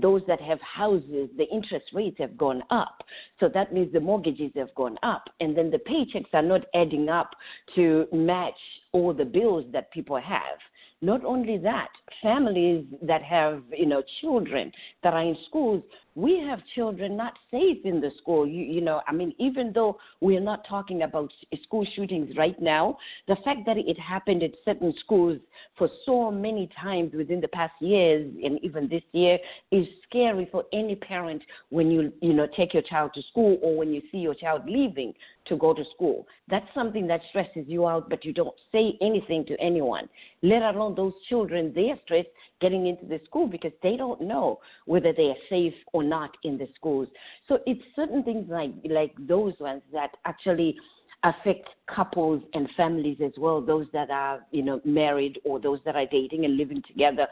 those 0.00 0.22
that 0.26 0.40
have 0.40 0.60
houses, 0.60 1.28
the 1.36 1.48
interest 1.50 1.86
rates 1.94 2.16
have 2.18 2.36
gone 2.36 2.62
up. 2.70 3.02
So 3.38 3.48
that 3.54 3.72
means 3.72 3.92
the 3.92 4.00
mortgages 4.00 4.52
have 4.56 4.74
gone 4.74 4.98
up. 5.02 5.24
And 5.40 5.56
then 5.56 5.70
the 5.70 5.78
paychecks 5.78 6.32
are 6.32 6.42
not 6.42 6.62
adding 6.74 7.08
up 7.08 7.30
to 7.76 8.06
match 8.12 8.58
all 8.92 9.14
the 9.14 9.24
bills 9.24 9.64
that 9.72 9.90
people 9.90 10.20
have. 10.20 10.58
Not 11.02 11.24
only 11.24 11.56
that, 11.58 11.88
families 12.22 12.84
that 13.02 13.22
have, 13.22 13.62
you 13.74 13.86
know, 13.86 14.02
children 14.20 14.70
that 15.02 15.14
are 15.14 15.22
in 15.22 15.36
schools, 15.48 15.82
we 16.14 16.40
have 16.40 16.60
children 16.74 17.16
not 17.16 17.34
safe 17.50 17.78
in 17.84 18.00
the 18.00 18.10
school. 18.20 18.46
You, 18.46 18.64
you 18.64 18.80
know, 18.80 19.00
I 19.06 19.12
mean, 19.12 19.34
even 19.38 19.72
though 19.72 19.98
we're 20.20 20.40
not 20.40 20.66
talking 20.68 21.02
about 21.02 21.32
school 21.62 21.86
shootings 21.94 22.36
right 22.36 22.60
now, 22.60 22.98
the 23.28 23.36
fact 23.44 23.60
that 23.66 23.76
it 23.76 23.98
happened 23.98 24.42
at 24.42 24.50
certain 24.64 24.92
schools 25.00 25.38
for 25.78 25.88
so 26.04 26.30
many 26.30 26.68
times 26.80 27.12
within 27.14 27.40
the 27.40 27.48
past 27.48 27.74
years 27.80 28.32
and 28.44 28.58
even 28.62 28.88
this 28.88 29.02
year 29.12 29.38
is 29.70 29.86
scary 30.08 30.48
for 30.50 30.64
any 30.72 30.96
parent 30.96 31.42
when 31.70 31.90
you, 31.90 32.12
you 32.20 32.32
know, 32.32 32.46
take 32.56 32.74
your 32.74 32.82
child 32.82 33.12
to 33.14 33.22
school 33.30 33.58
or 33.62 33.76
when 33.76 33.92
you 33.92 34.02
see 34.10 34.18
your 34.18 34.34
child 34.34 34.62
leaving 34.66 35.14
to 35.46 35.56
go 35.56 35.72
to 35.72 35.84
school. 35.94 36.26
That's 36.48 36.66
something 36.74 37.06
that 37.06 37.20
stresses 37.28 37.64
you 37.66 37.86
out, 37.86 38.10
but 38.10 38.24
you 38.24 38.32
don't 38.32 38.54
say 38.72 38.96
anything 39.00 39.44
to 39.46 39.58
anyone, 39.60 40.08
let 40.42 40.62
alone 40.62 40.94
those 40.94 41.14
children, 41.28 41.72
they're 41.74 41.98
stressed 42.04 42.28
getting 42.60 42.86
into 42.86 43.06
the 43.06 43.20
school 43.24 43.46
because 43.46 43.72
they 43.82 43.96
don't 43.96 44.20
know 44.20 44.60
whether 44.84 45.12
they 45.12 45.28
are 45.28 45.42
safe 45.48 45.74
or 45.92 45.99
not 46.02 46.36
in 46.44 46.58
the 46.58 46.68
schools. 46.74 47.08
So 47.48 47.58
it's 47.66 47.82
certain 47.96 48.22
things 48.22 48.46
like 48.48 48.72
like 48.88 49.14
those 49.18 49.54
ones 49.60 49.82
that 49.92 50.10
actually 50.24 50.76
affect 51.22 51.68
couples 51.94 52.42
and 52.54 52.68
families 52.76 53.18
as 53.22 53.32
well 53.36 53.60
those 53.60 53.86
that 53.92 54.10
are 54.10 54.40
you 54.52 54.62
know 54.62 54.80
married 54.84 55.38
or 55.44 55.60
those 55.60 55.78
that 55.84 55.94
are 55.94 56.06
dating 56.06 56.46
and 56.46 56.56
living 56.56 56.82
together 56.86 57.26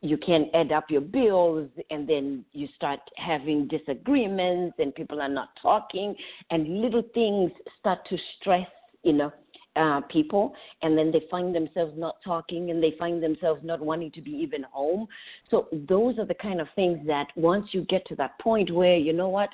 you 0.00 0.16
can 0.16 0.48
add 0.54 0.72
up 0.72 0.90
your 0.90 1.00
bills 1.00 1.68
and 1.90 2.08
then 2.08 2.44
you 2.52 2.68
start 2.76 3.00
having 3.16 3.66
disagreements 3.68 4.74
and 4.78 4.94
people 4.94 5.20
are 5.20 5.28
not 5.28 5.50
talking 5.60 6.14
and 6.50 6.80
little 6.80 7.02
things 7.12 7.50
start 7.78 7.98
to 8.08 8.16
stress 8.40 8.66
you 9.02 9.12
know 9.12 9.30
uh, 9.76 10.00
people, 10.02 10.54
and 10.82 10.96
then 10.96 11.10
they 11.10 11.22
find 11.30 11.54
themselves 11.54 11.92
not 11.96 12.16
talking 12.24 12.70
and 12.70 12.82
they 12.82 12.94
find 12.98 13.22
themselves 13.22 13.60
not 13.64 13.80
wanting 13.80 14.10
to 14.12 14.20
be 14.20 14.30
even 14.30 14.62
home. 14.64 15.06
So, 15.50 15.68
those 15.88 16.18
are 16.18 16.26
the 16.26 16.34
kind 16.34 16.60
of 16.60 16.68
things 16.74 16.98
that 17.06 17.28
once 17.36 17.68
you 17.72 17.82
get 17.82 18.06
to 18.06 18.16
that 18.16 18.38
point 18.40 18.72
where, 18.72 18.96
you 18.96 19.12
know 19.12 19.28
what, 19.28 19.50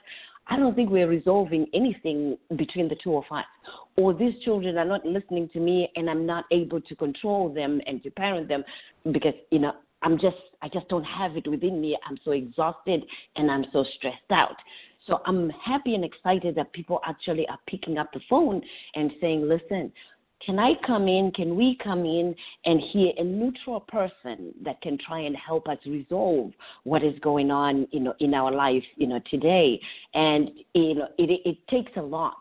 I 0.49 0.57
don't 0.57 0.75
think 0.75 0.91
we're 0.91 1.09
resolving 1.09 1.67
anything 1.73 2.37
between 2.57 2.89
the 2.89 2.97
two 3.03 3.17
of 3.17 3.25
us. 3.31 3.45
Or 3.97 4.13
these 4.13 4.35
children 4.45 4.77
are 4.77 4.85
not 4.85 5.05
listening 5.05 5.49
to 5.53 5.61
me 5.61 5.91
and 5.97 6.11
I'm 6.11 6.27
not 6.27 6.45
able 6.51 6.81
to 6.81 6.97
control 6.97 7.53
them 7.53 7.81
and 7.87 8.03
to 8.03 8.11
parent 8.11 8.49
them 8.49 8.65
because, 9.13 9.35
you 9.51 9.61
know, 9.61 9.73
I'm 10.03 10.19
just, 10.19 10.37
I 10.61 10.69
just 10.69 10.89
don't 10.89 11.05
have 11.05 11.37
it 11.37 11.47
within 11.47 11.81
me. 11.81 11.97
I'm 12.09 12.19
so 12.25 12.33
exhausted 12.33 13.05
and 13.37 13.51
I'm 13.51 13.67
so 13.73 13.85
stressed 13.97 14.31
out. 14.31 14.57
So 15.07 15.21
I'm 15.27 15.51
happy 15.51 15.95
and 15.95 16.05
excited 16.05 16.55
that 16.57 16.73
people 16.73 17.01
actually 17.07 17.47
are 17.49 17.59
picking 17.67 17.99
up 17.99 18.13
the 18.13 18.21
phone 18.29 18.63
and 18.95 19.11
saying, 19.21 19.49
listen, 19.49 19.93
can 20.45 20.59
I 20.59 20.73
come 20.87 21.09
in? 21.09 21.33
Can 21.33 21.57
we 21.57 21.79
come 21.83 22.01
in 22.01 22.35
and 22.65 22.81
hear 22.93 23.13
a 23.17 23.25
neutral 23.25 23.81
person 23.81 24.53
that 24.63 24.81
can 24.83 24.99
try 24.99 25.21
and 25.21 25.37
help 25.37 25.69
us 25.69 25.79
resolve 25.87 26.53
what 26.85 27.03
is 27.03 27.19
going 27.21 27.51
on, 27.51 27.87
you 27.93 28.01
know, 28.01 28.15
in 28.21 28.35
our 28.35 28.51
life, 28.51 28.83
you 28.97 29.07
know, 29.07 29.21
today? 29.31 29.81
And 30.15 30.51
you 30.75 30.95
know, 30.95 31.09
it 31.19 31.41
it 31.45 31.59
takes 31.69 31.93
a 31.97 32.03
lot 32.03 32.37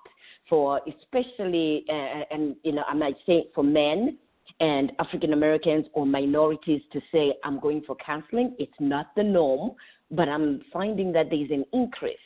for, 0.50 0.82
especially, 0.88 1.86
uh, 1.90 2.24
and 2.32 2.56
you 2.64 2.74
know, 2.74 2.84
I 2.88 2.94
might 2.94 3.16
say 3.26 3.46
for 3.54 3.64
men 3.64 4.18
and 4.60 4.92
African 5.00 5.34
Americans 5.34 5.86
or 5.94 6.06
minorities 6.06 6.82
to 6.94 7.02
say, 7.12 7.34
I'm 7.44 7.60
going 7.60 7.84
for 7.86 7.96
counseling. 7.96 8.56
It's 8.60 8.72
not 8.80 9.16
the 9.16 9.24
norm, 9.24 9.72
but 10.12 10.28
I'm 10.28 10.62
finding 10.74 11.12
that 11.14 11.30
there's 11.30 11.52
an 11.52 11.66
increase 11.74 12.18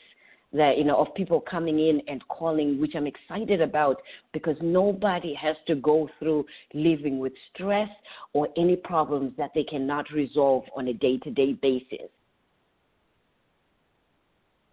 that 0.54 0.78
you 0.78 0.84
know 0.84 0.98
of 0.98 1.14
people 1.16 1.42
coming 1.42 1.80
in 1.80 2.02
and 2.08 2.26
calling 2.28 2.80
which 2.80 2.94
i'm 2.96 3.08
excited 3.08 3.62
about 3.62 4.02
because 4.34 4.56
nobody 4.62 5.34
has 5.34 5.56
to 5.68 5.76
go 5.76 6.10
through 6.20 6.46
living 6.74 7.20
with 7.20 7.34
stress 7.54 7.90
or 8.34 8.48
any 8.58 8.76
problems 8.76 9.34
that 9.38 9.52
they 9.54 9.64
cannot 9.64 10.10
resolve 10.12 10.64
on 10.76 10.88
a 10.88 10.94
day 10.94 11.18
to 11.18 11.32
day 11.32 11.54
basis 11.54 12.10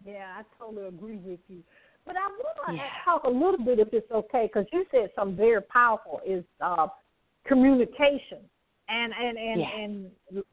yeah 0.05 0.35
i 0.37 0.43
totally 0.57 0.87
agree 0.87 1.17
with 1.17 1.39
you 1.47 1.59
but 2.05 2.15
i 2.15 2.27
want 2.27 2.57
to 2.67 2.75
yeah. 2.75 2.83
talk 3.03 3.23
a 3.23 3.29
little 3.29 3.63
bit 3.63 3.79
if 3.79 3.89
it's 3.93 4.11
okay 4.11 4.49
because 4.51 4.67
you 4.71 4.85
said 4.91 5.09
something 5.15 5.35
very 5.35 5.61
powerful 5.61 6.21
is 6.25 6.43
uh 6.61 6.87
communication 7.45 8.39
and 8.89 9.13
and 9.13 9.37
and 9.37 9.59
yeah. 9.59 9.79
and 9.79 10.43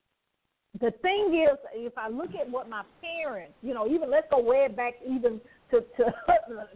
the 0.79 0.93
thing 1.03 1.35
is, 1.35 1.59
if 1.75 1.99
I 1.99 2.09
look 2.09 2.31
at 2.41 2.49
what 2.49 2.69
my 2.69 2.83
parents, 3.01 3.55
you 3.61 3.75
know, 3.75 3.89
even 3.89 4.09
let's 4.11 4.29
go 4.31 4.41
way 4.41 4.69
back, 4.69 4.95
even 5.05 5.41
to, 5.73 5.81
to 5.81 6.15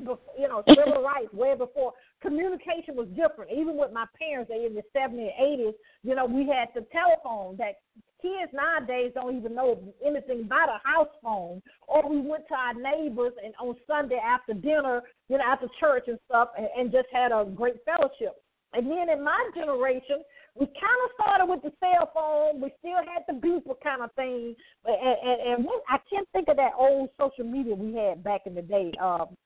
you 0.38 0.48
know, 0.48 0.64
civil 0.68 1.02
rights, 1.04 1.32
way 1.32 1.54
before 1.56 1.92
communication 2.20 2.96
was 2.96 3.06
different. 3.14 3.52
Even 3.52 3.76
with 3.76 3.92
my 3.92 4.06
parents, 4.18 4.50
they 4.50 4.66
in 4.66 4.74
the 4.74 4.82
70s 4.96 5.30
and 5.38 5.60
80s, 5.60 5.74
you 6.02 6.14
know, 6.16 6.26
we 6.26 6.46
had 6.46 6.68
the 6.74 6.84
telephone 6.90 7.56
that 7.58 7.76
kids 8.20 8.52
nowadays 8.52 9.12
don't 9.14 9.36
even 9.36 9.54
know 9.54 9.78
anything 10.04 10.40
about 10.40 10.70
a 10.70 10.80
house 10.82 11.14
phone. 11.22 11.62
Or 11.86 12.08
we 12.08 12.20
went 12.20 12.48
to 12.48 12.54
our 12.54 12.74
neighbors 12.74 13.32
and 13.44 13.54
on 13.60 13.76
Sunday 13.86 14.18
after 14.18 14.54
dinner, 14.54 15.02
you 15.28 15.38
know, 15.38 15.44
after 15.44 15.68
church 15.78 16.04
and 16.08 16.18
stuff, 16.26 16.48
and, 16.58 16.68
and 16.76 16.90
just 16.90 17.06
had 17.12 17.30
a 17.30 17.44
great 17.54 17.76
fellowship. 17.84 18.42
And 18.72 18.90
then 18.90 19.08
in 19.08 19.22
my 19.22 19.50
generation, 19.54 20.24
we 20.54 20.66
kind 20.66 21.00
of 21.04 21.10
started 21.20 21.46
with 21.46 21.62
the 21.62 21.72
cell 21.80 22.10
phone. 22.14 22.60
We 22.60 22.72
still 22.78 22.98
had 22.98 23.24
the 23.26 23.34
beeper 23.34 23.74
kind 23.82 24.02
of 24.02 24.12
thing, 24.14 24.54
and, 24.84 25.18
and, 25.24 25.40
and 25.58 25.68
I 25.88 25.98
can't 26.08 26.28
think 26.32 26.48
of 26.48 26.56
that 26.56 26.72
old 26.78 27.10
social 27.18 27.44
media 27.44 27.74
we 27.74 27.94
had 27.94 28.22
back 28.22 28.42
in 28.46 28.54
the 28.54 28.62
day. 28.62 28.92
Um, 29.02 29.36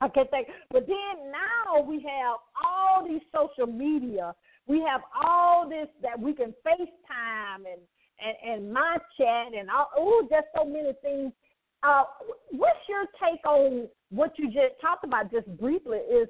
I 0.00 0.08
can't 0.08 0.30
think, 0.30 0.48
but 0.70 0.86
then 0.86 1.30
now 1.30 1.80
we 1.82 1.96
have 2.02 2.38
all 2.64 3.06
these 3.06 3.22
social 3.34 3.72
media. 3.72 4.34
We 4.66 4.80
have 4.88 5.00
all 5.24 5.68
this 5.68 5.88
that 6.02 6.18
we 6.18 6.34
can 6.34 6.54
FaceTime 6.66 7.64
and 7.70 7.80
and, 8.20 8.36
and 8.44 8.72
my 8.72 8.98
chat 9.16 9.58
and 9.58 9.70
all. 9.70 9.90
Oh, 9.96 10.26
just 10.30 10.46
so 10.56 10.64
many 10.64 10.92
things. 11.02 11.32
Uh, 11.82 12.02
what's 12.50 12.78
your 12.88 13.04
take 13.22 13.44
on 13.46 13.88
what 14.10 14.32
you 14.36 14.46
just 14.46 14.80
talked 14.80 15.04
about 15.04 15.30
just 15.30 15.46
briefly? 15.58 15.98
Is 15.98 16.28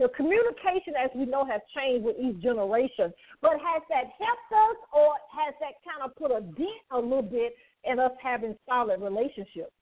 the 0.00 0.08
communication, 0.16 0.94
as 0.96 1.10
we 1.14 1.26
know, 1.26 1.44
has 1.44 1.60
changed 1.76 2.06
with 2.06 2.16
each 2.18 2.40
generation. 2.40 3.12
But 3.42 3.52
has 3.52 3.82
that 3.90 4.04
helped 4.18 4.50
us, 4.50 4.76
or 4.94 5.12
has 5.30 5.54
that 5.60 5.74
kind 5.84 6.02
of 6.02 6.16
put 6.16 6.30
a 6.30 6.40
dent 6.40 6.82
a 6.90 6.98
little 6.98 7.22
bit 7.22 7.54
in 7.84 8.00
us 8.00 8.12
having 8.20 8.56
solid 8.66 9.02
relationships? 9.02 9.72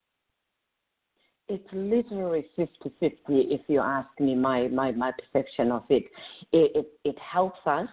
It's 1.49 1.65
literally 1.73 2.45
50 2.57 2.93
50, 3.01 3.17
if 3.29 3.61
you 3.69 3.81
ask 3.81 4.09
me 4.19 4.35
my, 4.35 4.67
my, 4.69 4.91
my 4.91 5.13
perception 5.13 5.71
of 5.71 5.85
it. 5.89 6.05
it. 6.53 6.73
It, 6.75 6.87
it 7.05 7.17
helps 7.19 7.61
us 7.65 7.89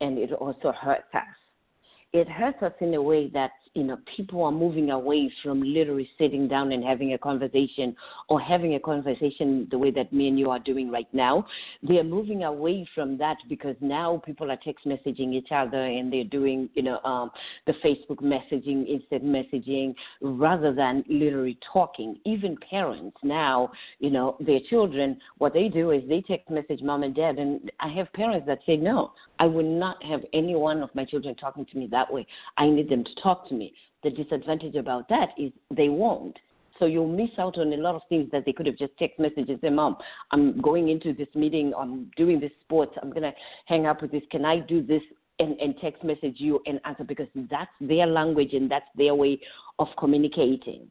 and 0.00 0.18
it 0.18 0.32
also 0.32 0.72
hurts 0.72 1.14
us. 1.14 1.22
It 2.12 2.28
hurts 2.28 2.62
us 2.62 2.72
in 2.80 2.92
a 2.94 3.02
way 3.02 3.28
that 3.30 3.52
you 3.74 3.84
know, 3.84 3.98
people 4.16 4.44
are 4.44 4.52
moving 4.52 4.90
away 4.90 5.32
from 5.42 5.62
literally 5.62 6.08
sitting 6.18 6.48
down 6.48 6.72
and 6.72 6.84
having 6.84 7.12
a 7.14 7.18
conversation 7.18 7.94
or 8.28 8.40
having 8.40 8.74
a 8.74 8.80
conversation 8.80 9.66
the 9.70 9.78
way 9.78 9.90
that 9.90 10.12
me 10.12 10.28
and 10.28 10.38
you 10.38 10.50
are 10.50 10.58
doing 10.58 10.90
right 10.90 11.08
now. 11.12 11.46
They 11.82 11.98
are 11.98 12.04
moving 12.04 12.44
away 12.44 12.88
from 12.94 13.18
that 13.18 13.36
because 13.48 13.76
now 13.80 14.22
people 14.24 14.50
are 14.50 14.58
text 14.64 14.86
messaging 14.86 15.34
each 15.34 15.48
other 15.50 15.84
and 15.84 16.12
they're 16.12 16.24
doing, 16.24 16.68
you 16.74 16.82
know, 16.82 16.98
um, 17.00 17.30
the 17.66 17.74
Facebook 17.84 18.22
messaging, 18.22 18.86
instant 18.88 19.24
messaging, 19.24 19.94
rather 20.20 20.74
than 20.74 21.04
literally 21.08 21.58
talking. 21.72 22.18
Even 22.24 22.56
parents 22.70 23.16
now, 23.22 23.70
you 23.98 24.10
know, 24.10 24.36
their 24.40 24.60
children, 24.68 25.18
what 25.38 25.52
they 25.52 25.68
do 25.68 25.90
is 25.90 26.02
they 26.08 26.22
text 26.22 26.50
message 26.50 26.82
mom 26.82 27.02
and 27.02 27.14
dad. 27.14 27.38
And 27.38 27.70
I 27.80 27.88
have 27.88 28.12
parents 28.12 28.46
that 28.46 28.60
say, 28.66 28.76
no, 28.76 29.12
I 29.38 29.46
would 29.46 29.66
not 29.66 30.02
have 30.04 30.22
any 30.32 30.54
one 30.54 30.82
of 30.82 30.94
my 30.94 31.04
children 31.04 31.34
talking 31.34 31.64
to 31.66 31.78
me 31.78 31.88
that 31.90 32.12
way. 32.12 32.26
I 32.56 32.68
need 32.68 32.88
them 32.88 33.04
to 33.04 33.14
talk 33.22 33.48
to 33.48 33.54
me. 33.54 33.57
The 34.02 34.10
disadvantage 34.10 34.74
about 34.76 35.08
that 35.08 35.30
is 35.38 35.52
they 35.74 35.88
won't. 35.88 36.36
So 36.78 36.86
you'll 36.86 37.08
miss 37.08 37.30
out 37.38 37.58
on 37.58 37.72
a 37.72 37.76
lot 37.76 37.94
of 37.96 38.02
things 38.08 38.30
that 38.30 38.44
they 38.44 38.52
could 38.52 38.66
have 38.66 38.76
just 38.76 38.96
text 38.98 39.18
messages. 39.18 39.58
Say, 39.60 39.70
Mom, 39.70 39.96
I'm 40.30 40.60
going 40.60 40.88
into 40.88 41.12
this 41.12 41.28
meeting. 41.34 41.72
I'm 41.76 42.10
doing 42.16 42.38
this 42.38 42.52
sport. 42.60 42.90
I'm 43.02 43.10
gonna 43.10 43.32
hang 43.66 43.86
up 43.86 44.02
with 44.02 44.12
this. 44.12 44.22
Can 44.30 44.44
I 44.44 44.60
do 44.60 44.82
this? 44.82 45.02
And, 45.40 45.56
and 45.60 45.76
text 45.80 46.02
message 46.02 46.34
you 46.38 46.60
and 46.66 46.80
answer 46.84 47.04
because 47.04 47.28
that's 47.48 47.70
their 47.80 48.06
language 48.06 48.54
and 48.54 48.68
that's 48.68 48.88
their 48.96 49.14
way 49.14 49.40
of 49.78 49.86
communicating. 49.96 50.90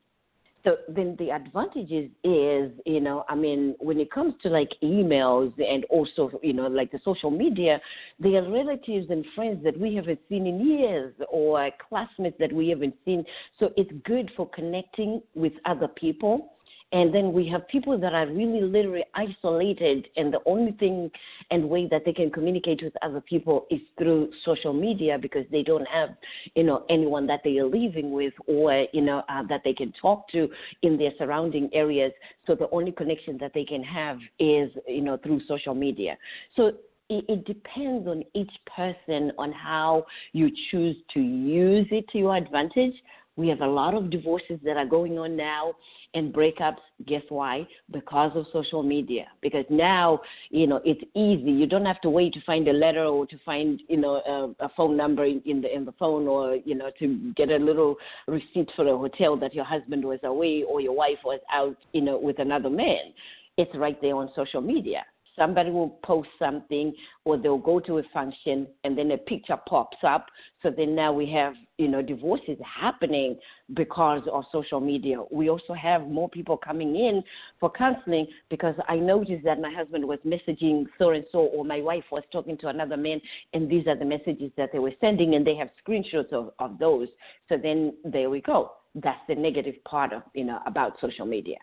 So 0.64 0.78
then 0.90 1.16
the 1.18 1.32
advantages 1.32 2.10
is, 2.24 2.72
you 2.86 3.00
know, 3.00 3.24
I 3.30 3.36
mean, 3.36 3.76
when 3.80 4.00
it 4.00 4.12
comes 4.12 4.34
to 4.44 4.50
like 4.50 4.70
emails 4.84 5.54
and 5.60 5.86
also, 5.86 6.32
you 6.44 6.54
know, 6.54 6.68
like 6.68 6.92
the 6.92 7.00
social 7.06 7.32
media, 7.32 7.80
they 8.20 8.36
are 8.36 8.52
relatives 8.52 9.08
and 9.10 9.26
friends 9.36 9.64
that 9.64 9.80
we 9.80 9.96
haven't 9.96 10.20
seen 10.28 10.46
in 10.46 10.66
years 10.66 11.14
or 11.30 11.70
classmates 11.88 12.38
that 12.40 12.52
we 12.52 12.70
haven't 12.70 12.96
seen. 13.06 13.24
So 13.60 13.72
it's 13.78 13.92
good 14.04 14.32
for 14.36 14.50
connecting 14.50 15.22
with 15.36 15.54
other 15.66 15.88
people 15.88 16.54
and 16.94 17.14
then 17.14 17.34
we 17.34 17.48
have 17.50 17.68
people 17.68 17.98
that 18.00 18.14
are 18.14 18.28
really 18.28 18.62
literally 18.62 19.04
isolated, 19.14 20.08
and 20.16 20.34
the 20.34 20.40
only 20.46 20.72
thing 20.74 21.12
and 21.52 21.70
way 21.70 21.88
that 21.88 22.04
they 22.06 22.14
can 22.14 22.32
communicate 22.32 22.82
with 22.82 22.94
other 23.02 23.20
people 23.22 23.66
is 23.70 23.82
through 23.98 24.30
social 24.46 24.74
media 24.74 25.18
because 25.22 25.46
they 25.52 25.64
don't 25.64 25.88
have, 25.88 26.10
you 26.56 26.64
know, 26.64 26.86
anyone 26.90 27.28
that 27.28 27.42
they 27.44 27.58
are 27.58 27.66
living 27.66 28.12
with 28.12 28.34
or, 28.48 28.86
you 28.94 29.02
know, 29.02 29.22
uh, 29.28 29.44
that 29.50 29.62
they 29.66 29.74
can 29.74 29.94
talk 30.02 30.30
to 30.30 30.50
in 30.82 30.98
their 30.98 31.12
surrounding 31.18 31.70
areas. 31.74 32.14
So 32.46 32.56
the 32.56 32.70
only 32.72 32.94
connection 32.94 33.38
that 33.40 33.54
they 33.54 33.66
can 33.66 33.84
have 33.84 34.18
is, 34.40 34.70
you 34.88 35.02
know, 35.02 35.18
through 35.18 35.42
social 35.48 35.76
media. 35.76 36.18
So 36.56 36.68
it, 37.10 37.26
it 37.28 37.46
depends 37.46 38.08
on 38.08 38.24
each 38.34 38.52
person 38.76 39.32
on 39.38 39.52
how 39.52 40.06
you 40.34 40.50
choose 40.72 40.96
to 41.14 41.20
use 41.20 41.88
it 41.92 42.08
to 42.10 42.18
your 42.18 42.36
advantage. 42.36 42.94
We 43.36 43.48
have 43.50 43.62
a 43.62 43.68
lot 43.68 43.94
of 43.94 44.10
divorces 44.10 44.60
that 44.64 44.78
are 44.78 44.86
going 44.86 45.20
on 45.20 45.38
now 45.38 45.74
and 46.18 46.34
breakups. 46.34 46.78
Guess 47.06 47.24
why? 47.30 47.68
Because 47.92 48.32
of 48.36 48.46
social 48.52 48.84
media. 48.84 49.28
Because 49.42 49.66
now, 49.70 50.20
you 50.50 50.68
know, 50.68 50.82
it's 50.84 51.02
easy. 51.16 51.52
You 51.52 51.68
don't 51.68 51.86
have 51.86 52.02
to 52.02 52.10
wait 52.10 52.34
to 52.34 52.42
find 52.42 52.68
a 52.68 52.74
letter 52.74 53.06
or 53.06 53.26
to 53.28 53.38
find, 53.46 53.82
you 53.88 53.98
know, 53.98 54.16
a, 54.16 54.66
a 54.66 54.70
phone 54.76 54.98
number 54.98 55.26
in, 55.26 55.42
in 55.46 55.62
the 55.62 55.74
in 55.74 55.86
the 55.86 55.94
phone 55.94 56.28
or 56.28 56.56
you 56.56 56.76
know 56.76 56.90
to 57.00 57.34
get 57.36 57.50
a 57.50 57.58
little 57.58 57.96
receipt 58.28 58.70
for 58.76 58.88
a 58.88 58.98
hotel 58.98 59.38
that 59.38 59.54
your 59.54 59.66
husband 59.66 60.04
was 60.04 60.20
away 60.24 60.64
or 60.68 60.82
your 60.82 60.96
wife 60.96 61.20
was 61.24 61.40
out, 61.52 61.78
you 61.94 62.02
know, 62.02 62.18
with 62.18 62.40
another 62.40 62.70
man. 62.70 63.14
It's 63.58 63.76
right 63.76 64.00
there 64.02 64.16
on 64.16 64.30
social 64.36 64.62
media 64.62 65.04
somebody 65.38 65.72
will 65.72 65.90
post 66.04 66.30
something 66.40 66.94
or 67.26 67.38
they'll 67.38 67.58
go 67.58 67.80
to 67.80 68.00
a 68.00 68.04
function 68.14 68.68
and 68.84 68.98
then 68.98 69.12
a 69.12 69.18
picture 69.18 69.58
pops 69.68 69.98
up. 70.04 70.28
So 70.64 70.72
then 70.76 70.96
now 70.96 71.14
we 71.14 71.30
have 71.32 71.54
you 71.78 71.88
know 71.88 72.02
divorces 72.02 72.58
happening 72.64 73.38
because 73.74 74.24
of 74.32 74.44
social 74.52 74.80
media. 74.80 75.22
We 75.32 75.50
also 75.50 75.74
have 75.74 76.08
more 76.08 76.30
people 76.30 76.58
coming 76.58 76.96
in 76.96 77.24
for 77.60 77.72
counseling 77.72 78.28
because 78.50 78.76
i 78.88 78.96
noticed 78.96 79.44
that 79.44 79.60
my 79.60 79.72
husband 79.74 80.06
was 80.06 80.20
messaging 80.26 80.86
so 80.98 81.12
and 81.12 81.26
so 81.32 81.40
or 81.40 81.64
my 81.66 81.82
wife 81.82 82.04
was 82.12 82.24
talking 82.32 82.58
to 82.58 82.68
another 82.68 82.98
man 82.98 83.20
and 83.54 83.70
these 83.70 83.88
are 83.88 83.96
the 83.96 84.06
messages 84.06 84.52
that 84.58 84.72
they 84.72 84.80
were 84.80 84.94
sending 85.02 85.36
and 85.36 85.46
they 85.46 85.56
have 85.56 85.70
screenshots 85.86 86.32
of, 86.34 86.52
of 86.60 86.78
those. 86.80 87.08
So 87.50 87.58
then 87.58 87.94
there 88.04 88.30
we 88.30 88.42
go. 88.42 88.72
That's 88.96 89.20
the 89.28 89.36
negative 89.36 89.76
part 89.86 90.14
of 90.14 90.24
you 90.34 90.46
know 90.46 90.60
about 90.66 90.94
social 91.00 91.26
media 91.26 91.58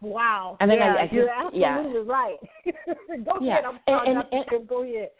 Wow. 0.00 0.56
And 0.60 0.70
then 0.70 0.78
yeah, 0.78 0.94
I, 0.94 1.00
I 1.00 1.02
just, 1.02 1.12
you're 1.12 1.28
absolutely 1.28 1.60
yeah. 1.60 2.02
right. 2.06 2.36
go 3.24 3.32
yeah. 3.40 3.52
ahead. 3.52 3.64
I'm 3.64 3.78
sorry. 3.86 4.08
And, 4.08 4.24
and, 4.32 4.44
and, 4.50 4.68
go 4.68 4.82
ahead. 4.82 5.10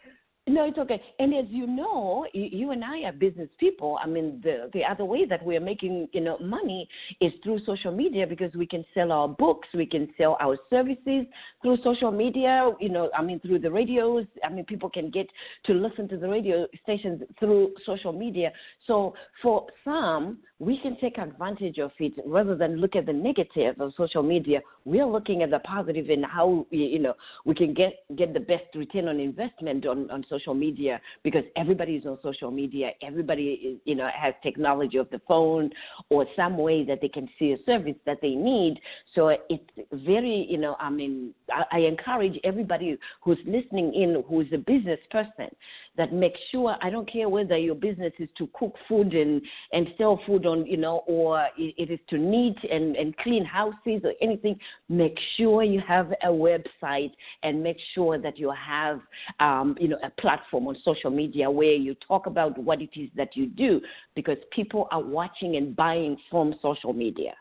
No, 0.47 0.65
it's 0.65 0.77
okay. 0.79 0.99
And 1.19 1.35
as 1.35 1.45
you 1.49 1.67
know, 1.67 2.25
you, 2.33 2.71
and 2.71 2.83
I 2.83 3.01
are 3.03 3.11
business 3.11 3.47
people. 3.59 3.99
I 4.03 4.07
mean, 4.07 4.41
the 4.43 4.71
the 4.73 4.83
other 4.83 5.05
way 5.05 5.23
that 5.25 5.45
we 5.45 5.55
are 5.55 5.61
making 5.61 6.09
you 6.13 6.21
know 6.21 6.39
money 6.39 6.89
is 7.19 7.31
through 7.43 7.59
social 7.63 7.91
media 7.91 8.25
because 8.25 8.51
we 8.55 8.65
can 8.65 8.83
sell 8.95 9.11
our 9.11 9.27
books, 9.27 9.67
we 9.75 9.85
can 9.85 10.11
sell 10.17 10.37
our 10.41 10.57
services 10.71 11.27
through 11.61 11.77
social 11.83 12.11
media. 12.11 12.71
You 12.79 12.89
know, 12.89 13.11
I 13.15 13.21
mean, 13.21 13.39
through 13.39 13.59
the 13.59 13.69
radios. 13.69 14.25
I 14.43 14.49
mean, 14.49 14.65
people 14.65 14.89
can 14.89 15.11
get 15.11 15.27
to 15.65 15.73
listen 15.73 16.09
to 16.09 16.17
the 16.17 16.27
radio 16.27 16.65
stations 16.81 17.21
through 17.39 17.75
social 17.85 18.11
media. 18.11 18.51
So 18.87 19.13
for 19.43 19.67
some, 19.85 20.39
we 20.57 20.79
can 20.79 20.97
take 20.99 21.19
advantage 21.19 21.77
of 21.77 21.91
it 21.99 22.13
rather 22.25 22.55
than 22.55 22.77
look 22.77 22.95
at 22.95 23.05
the 23.05 23.13
negative 23.13 23.79
of 23.79 23.93
social 23.95 24.23
media. 24.23 24.61
We 24.85 25.01
are 25.01 25.07
looking 25.07 25.43
at 25.43 25.51
the 25.51 25.59
positive 25.59 26.09
and 26.09 26.25
how 26.25 26.65
you 26.71 26.97
know 26.97 27.13
we 27.45 27.53
can 27.53 27.75
get 27.75 28.05
get 28.15 28.33
the 28.33 28.39
best 28.39 28.65
return 28.73 29.07
on 29.07 29.19
investment 29.19 29.85
on 29.85 30.09
on 30.09 30.25
social 30.31 30.55
media 30.55 30.99
because 31.23 31.43
everybody 31.55 31.93
is 31.93 32.05
on 32.07 32.17
social 32.23 32.49
media. 32.49 32.91
Everybody 33.03 33.43
is, 33.43 33.77
you 33.85 33.95
know 33.95 34.09
has 34.15 34.33
technology 34.41 34.97
of 34.97 35.09
the 35.11 35.21
phone 35.27 35.69
or 36.09 36.25
some 36.35 36.57
way 36.57 36.83
that 36.85 36.99
they 37.01 37.09
can 37.09 37.27
see 37.37 37.51
a 37.51 37.57
service 37.65 37.99
that 38.05 38.17
they 38.21 38.35
need. 38.35 38.79
So 39.13 39.37
it's 39.49 39.69
very 39.91 40.47
you 40.49 40.57
know 40.57 40.75
I 40.79 40.89
mean 40.89 41.33
I, 41.51 41.77
I 41.77 41.79
encourage 41.81 42.39
everybody 42.43 42.97
who's 43.21 43.39
listening 43.45 43.93
in 43.93 44.23
who's 44.27 44.47
a 44.53 44.57
business 44.57 44.99
person 45.11 45.49
that 45.97 46.13
make 46.13 46.33
sure 46.51 46.75
I 46.81 46.89
don't 46.89 47.11
care 47.11 47.27
whether 47.27 47.57
your 47.57 47.75
business 47.75 48.13
is 48.19 48.29
to 48.37 48.49
cook 48.53 48.75
food 48.87 49.13
and 49.13 49.41
and 49.73 49.87
sell 49.97 50.21
food 50.25 50.45
on 50.45 50.65
you 50.65 50.77
know 50.77 51.03
or 51.07 51.47
it 51.57 51.89
is 51.89 51.99
to 52.09 52.17
neat 52.17 52.57
and 52.69 52.95
and 52.95 53.15
clean 53.17 53.43
houses 53.43 54.01
or 54.03 54.13
anything. 54.21 54.57
Make 54.89 55.17
sure 55.37 55.63
you 55.63 55.81
have 55.87 56.11
a 56.23 56.27
website 56.27 57.11
and 57.43 57.61
make 57.61 57.77
sure 57.93 58.17
that 58.17 58.37
you 58.37 58.51
have 58.51 59.01
um, 59.39 59.75
you 59.79 59.89
know 59.89 59.97
a 60.03 60.09
platform 60.21 60.67
on 60.67 60.77
social 60.83 61.11
media 61.11 61.49
where 61.49 61.73
you 61.73 61.95
talk 62.07 62.25
about 62.25 62.57
what 62.57 62.81
it 62.81 62.91
is 62.95 63.09
that 63.17 63.35
you 63.35 63.47
do 63.47 63.81
because 64.15 64.37
people 64.51 64.87
are 64.91 65.01
watching 65.03 65.57
and 65.57 65.75
buying 65.75 66.17
from 66.29 66.55
social 66.61 66.93
media. 66.93 67.33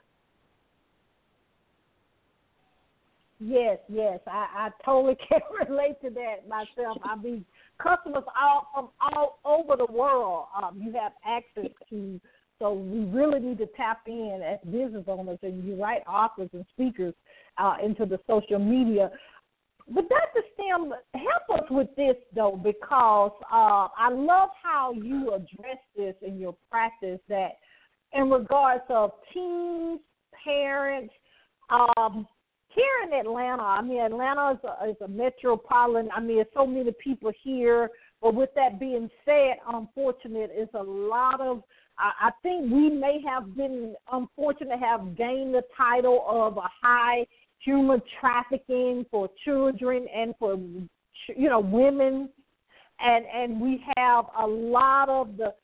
Yes, 3.43 3.79
yes, 3.89 4.21
I, 4.27 4.47
I 4.55 4.71
totally 4.85 5.17
can 5.29 5.41
relate 5.67 6.01
to 6.03 6.11
that 6.11 6.47
myself. 6.47 6.99
I 7.03 7.17
mean, 7.17 7.45
customers 7.83 8.25
all 8.41 8.69
from 8.75 8.89
all 9.01 9.39
over 9.45 9.77
the 9.77 9.91
world, 9.93 10.47
um, 10.61 10.81
you 10.83 10.93
have 10.93 11.13
access 11.27 11.71
to. 11.91 12.21
So 12.59 12.75
we 12.75 13.05
really 13.05 13.41
need 13.41 13.59
to 13.59 13.67
tap 13.75 14.03
in 14.07 14.43
as 14.47 14.59
business 14.71 15.05
owners 15.07 15.39
and 15.43 15.65
you 15.65 15.81
write 15.81 16.03
authors 16.07 16.51
and 16.53 16.65
speakers 16.73 17.15
uh, 17.57 17.77
into 17.83 18.05
the 18.05 18.21
social 18.29 18.59
media. 18.59 19.11
But 19.89 20.09
Dr. 20.09 20.43
Stem, 20.55 20.93
help 21.15 21.63
us 21.63 21.67
with 21.71 21.89
this 21.97 22.17
though, 22.35 22.61
because 22.63 23.33
uh, 23.51 23.89
I 23.97 24.11
love 24.11 24.51
how 24.63 24.93
you 24.93 25.33
address 25.35 25.79
this 25.97 26.15
in 26.21 26.39
your 26.39 26.55
practice. 26.71 27.19
That 27.29 27.53
in 28.13 28.31
regards 28.31 28.85
of 28.91 29.13
teens, 29.33 30.01
parents, 30.45 31.13
um, 31.71 32.27
here 32.75 32.85
in 33.05 33.13
Atlanta, 33.13 33.63
I 33.63 33.83
mean, 33.83 34.01
Atlanta 34.01 34.53
is 34.53 34.59
a, 34.65 34.91
is 34.91 34.97
a 35.03 35.09
metropolitan. 35.09 36.11
I 36.15 36.21
mean, 36.21 36.37
there's 36.37 36.47
so 36.55 36.67
many 36.67 36.93
people 37.03 37.33
here. 37.43 37.91
But 38.23 38.35
with 38.35 38.51
that 38.55 38.79
being 38.79 39.09
said, 39.25 39.57
unfortunate 39.67 40.51
is 40.57 40.69
a 40.75 40.83
lot 40.83 41.41
of. 41.41 41.63
I, 41.99 42.29
I 42.29 42.31
think 42.43 42.71
we 42.71 42.91
may 42.91 43.21
have 43.27 43.57
been 43.57 43.95
unfortunate 44.13 44.77
to 44.77 44.79
have 44.79 45.17
gained 45.17 45.55
the 45.55 45.63
title 45.77 46.25
of 46.29 46.57
a 46.59 46.69
high 46.83 47.27
human 47.59 48.01
trafficking 48.21 49.05
for 49.11 49.29
children 49.45 50.07
and 50.15 50.35
for 50.39 50.55
you 50.55 51.49
know 51.49 51.61
women, 51.61 52.29
and 53.01 53.25
and 53.35 53.61
we 53.61 53.83
have 53.97 54.27
a 54.39 54.47
lot 54.47 55.09
of 55.09 55.37
the 55.37 55.55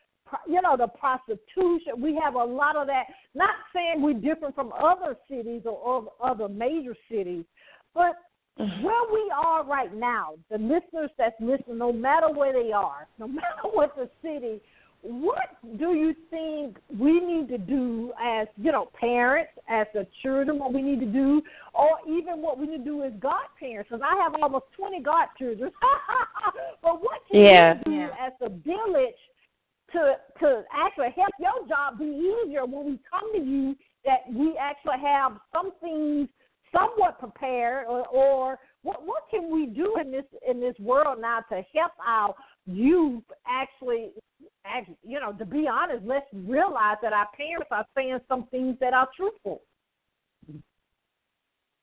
you 0.49 0.61
know 0.63 0.77
the 0.77 0.89
prostitution. 0.89 2.01
We 2.01 2.19
have 2.23 2.35
a 2.35 2.45
lot 2.45 2.77
of 2.77 2.87
that. 2.89 3.05
Not 3.35 3.55
saying 3.75 4.03
we're 4.03 4.15
different 4.15 4.55
from 4.55 4.73
other 4.73 5.17
cities 5.29 5.63
or, 5.65 5.73
or 5.73 6.13
other 6.23 6.49
major 6.49 6.97
cities, 7.11 7.45
but 7.95 8.17
mm-hmm. 8.59 8.83
where 8.83 9.13
we 9.13 9.33
are 9.37 9.65
right 9.65 9.95
now, 9.95 10.35
the 10.51 10.59
listeners 10.59 11.11
that's 11.19 11.37
listening, 11.41 11.79
no 11.79 11.93
matter 11.93 12.31
where 12.33 12.53
they 12.53 12.73
are, 12.73 13.07
no 13.19 13.29
matter 13.29 13.69
what 13.73 13.95
the 13.97 14.09
city, 14.23 14.61
what 15.03 15.57
do 15.79 15.95
you 15.95 16.15
think 16.31 16.79
we 16.99 17.21
need 17.21 17.49
to 17.49 17.59
do 17.59 18.13
as 18.21 18.49
you 18.57 18.73
know 18.73 18.89
parents, 18.99 19.53
as 19.69 19.87
the 19.95 20.07
children, 20.23 20.59
what 20.59 20.73
we 20.73 20.83
need 20.83 21.01
to 21.01 21.07
do, 21.07 21.43
or 21.75 21.99
even 22.09 22.43
what 22.43 22.59
we 22.59 22.67
need 22.67 22.79
to 22.79 22.85
do 22.85 23.03
as 23.05 23.13
godparents? 23.21 23.91
Because 23.91 24.05
I 24.05 24.21
have 24.23 24.35
almost 24.43 24.65
twenty 24.77 25.01
godchildren. 25.01 25.71
but 26.83 27.01
what 27.01 27.21
can 27.31 27.45
yeah. 27.45 27.75
we 27.87 27.93
do 27.93 27.97
yeah. 27.99 28.09
as 28.21 28.33
a 28.41 28.49
village 28.49 29.15
to 29.93 30.15
to 30.41 30.63
actually 30.73 31.15
help 31.17 31.31
your 31.39 31.69
job 31.69 31.99
be 31.99 32.05
easier 32.05 32.65
when 32.65 32.87
we 32.87 33.01
come 33.11 33.33
to 33.33 33.41
you 33.41 33.77
that 34.05 34.21
we 34.33 34.57
actually 34.61 35.01
have 35.03 35.33
some 35.53 35.73
things 35.81 36.29
somewhat 36.75 37.19
prepared 37.19 37.87
or, 37.87 38.07
or 38.09 38.59
what 38.83 39.07
what 39.07 39.23
can 39.31 39.51
we 39.53 39.67
do 39.67 39.97
in 40.01 40.11
this 40.11 40.25
in 40.49 40.61
this 40.61 40.75
world 40.81 41.21
now 41.21 41.41
to 41.49 41.63
help 41.75 41.93
our 42.07 42.35
youth 42.67 43.23
actually, 43.47 44.11
actually 44.65 44.97
you 45.03 45.21
know 45.21 45.33
to 45.33 45.45
be 45.45 45.67
honest 45.69 46.05
let's 46.05 46.27
realize 46.33 46.97
that 47.03 47.13
our 47.13 47.29
parents 47.37 47.69
are 47.71 47.87
saying 47.97 48.19
some 48.29 48.47
things 48.51 48.77
that 48.81 48.93
are 48.93 49.09
truthful 49.17 49.63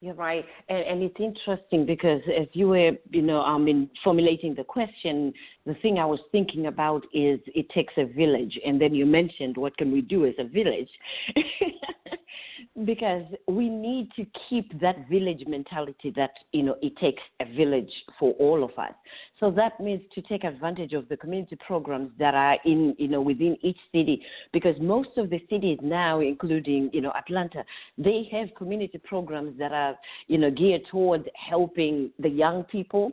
you're 0.03 0.15
right, 0.15 0.43
and, 0.67 0.79
and 0.79 1.01
it's 1.01 1.15
interesting 1.17 1.85
because 1.85 2.21
as 2.37 2.47
you 2.51 2.67
were, 2.67 2.91
you 3.09 3.21
know, 3.21 3.39
um, 3.39 3.69
in 3.69 3.89
formulating 4.03 4.53
the 4.53 4.63
question, 4.63 5.31
the 5.65 5.75
thing 5.75 5.97
I 5.97 6.05
was 6.05 6.19
thinking 6.33 6.65
about 6.65 7.05
is 7.13 7.39
it 7.47 7.69
takes 7.69 7.93
a 7.95 8.03
village, 8.03 8.59
and 8.65 8.81
then 8.81 8.93
you 8.93 9.05
mentioned 9.05 9.55
what 9.55 9.77
can 9.77 9.93
we 9.93 10.01
do 10.01 10.25
as 10.25 10.33
a 10.39 10.43
village, 10.43 10.89
because 12.85 13.23
we 13.47 13.69
need 13.69 14.09
to 14.17 14.25
keep 14.49 14.77
that 14.81 15.07
village 15.07 15.43
mentality 15.47 16.11
that 16.17 16.31
you 16.51 16.63
know 16.63 16.75
it 16.81 16.97
takes 16.97 17.21
a 17.39 17.45
village 17.55 17.91
for 18.19 18.31
all 18.33 18.63
of 18.63 18.71
us. 18.77 18.93
So 19.39 19.51
that 19.51 19.79
means 19.79 20.01
to 20.15 20.21
take 20.21 20.43
advantage 20.43 20.93
of 20.93 21.07
the 21.07 21.15
community 21.15 21.57
programs 21.65 22.11
that 22.19 22.33
are 22.33 22.57
in 22.65 22.93
you 22.97 23.07
know 23.07 23.21
within 23.21 23.57
each 23.61 23.79
city, 23.93 24.21
because 24.51 24.75
most 24.81 25.17
of 25.17 25.29
the 25.29 25.39
cities 25.49 25.79
now, 25.81 26.19
including 26.19 26.89
you 26.91 26.99
know 26.99 27.13
Atlanta, 27.17 27.63
they 27.97 28.27
have 28.31 28.49
community 28.57 28.97
programs 28.97 29.57
that 29.59 29.71
are 29.71 29.92
you 30.27 30.37
know 30.37 30.51
geared 30.51 30.81
towards 30.89 31.25
helping 31.35 32.11
the 32.19 32.29
young 32.29 32.63
people 32.63 33.11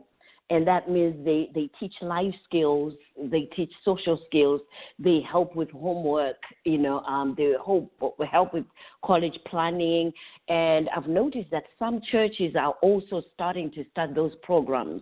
and 0.51 0.67
that 0.67 0.89
means 0.89 1.15
they, 1.23 1.49
they 1.55 1.69
teach 1.79 1.93
life 2.01 2.33
skills, 2.43 2.93
they 3.17 3.43
teach 3.55 3.71
social 3.85 4.19
skills, 4.27 4.59
they 4.99 5.21
help 5.21 5.55
with 5.55 5.71
homework, 5.71 6.35
you 6.65 6.77
know, 6.77 6.99
um, 7.01 7.35
they 7.37 7.53
help, 7.65 7.89
help 8.29 8.53
with 8.53 8.65
college 9.01 9.39
planning. 9.47 10.11
And 10.49 10.89
I've 10.89 11.07
noticed 11.07 11.49
that 11.51 11.63
some 11.79 12.01
churches 12.11 12.53
are 12.59 12.73
also 12.81 13.23
starting 13.33 13.71
to 13.71 13.85
start 13.91 14.13
those 14.13 14.33
programs 14.43 15.01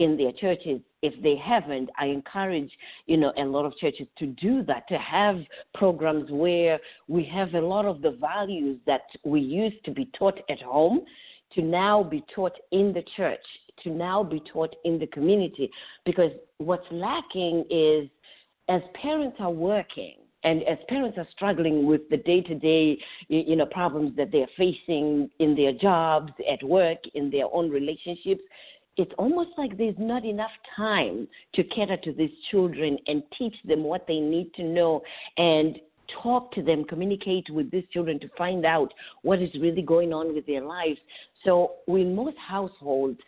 in 0.00 0.18
their 0.18 0.32
churches. 0.32 0.82
If 1.00 1.14
they 1.22 1.36
haven't, 1.36 1.88
I 1.98 2.04
encourage, 2.06 2.70
you 3.06 3.16
know, 3.16 3.32
a 3.38 3.44
lot 3.44 3.64
of 3.64 3.74
churches 3.78 4.06
to 4.18 4.26
do 4.26 4.62
that, 4.64 4.86
to 4.88 4.98
have 4.98 5.38
programs 5.72 6.30
where 6.30 6.78
we 7.08 7.24
have 7.24 7.54
a 7.54 7.60
lot 7.60 7.86
of 7.86 8.02
the 8.02 8.18
values 8.20 8.78
that 8.86 9.04
we 9.24 9.40
used 9.40 9.82
to 9.86 9.92
be 9.92 10.10
taught 10.18 10.38
at 10.50 10.60
home 10.60 11.00
to 11.54 11.62
now 11.62 12.02
be 12.02 12.22
taught 12.34 12.52
in 12.70 12.92
the 12.92 13.02
church 13.16 13.40
to 13.82 13.90
now 13.90 14.22
be 14.22 14.42
taught 14.52 14.74
in 14.84 14.98
the 14.98 15.06
community 15.08 15.70
because 16.04 16.30
what's 16.58 16.86
lacking 16.90 17.64
is 17.70 18.08
as 18.68 18.82
parents 19.00 19.36
are 19.40 19.50
working 19.50 20.14
and 20.42 20.62
as 20.62 20.78
parents 20.88 21.18
are 21.18 21.26
struggling 21.32 21.86
with 21.86 22.02
the 22.10 22.16
day-to-day 22.16 22.98
you 23.28 23.56
know 23.56 23.66
problems 23.66 24.14
that 24.16 24.30
they're 24.32 24.46
facing 24.56 25.28
in 25.38 25.54
their 25.54 25.72
jobs 25.72 26.32
at 26.50 26.62
work 26.62 26.98
in 27.14 27.30
their 27.30 27.46
own 27.52 27.70
relationships 27.70 28.42
it's 28.96 29.12
almost 29.18 29.50
like 29.56 29.76
there's 29.78 29.94
not 29.98 30.24
enough 30.24 30.50
time 30.76 31.26
to 31.54 31.62
cater 31.64 31.96
to 31.98 32.12
these 32.12 32.30
children 32.50 32.98
and 33.06 33.22
teach 33.38 33.54
them 33.64 33.84
what 33.84 34.06
they 34.06 34.20
need 34.20 34.52
to 34.54 34.62
know 34.62 35.02
and 35.38 35.78
talk 36.22 36.52
to 36.52 36.62
them, 36.62 36.84
communicate 36.84 37.48
with 37.50 37.70
these 37.70 37.84
children 37.92 38.18
to 38.20 38.28
find 38.36 38.64
out 38.66 38.92
what 39.22 39.40
is 39.40 39.50
really 39.60 39.82
going 39.82 40.12
on 40.12 40.34
with 40.34 40.46
their 40.46 40.62
lives. 40.62 40.98
So, 41.44 41.76
in 41.88 42.14
most 42.14 42.36
households, 42.36 43.18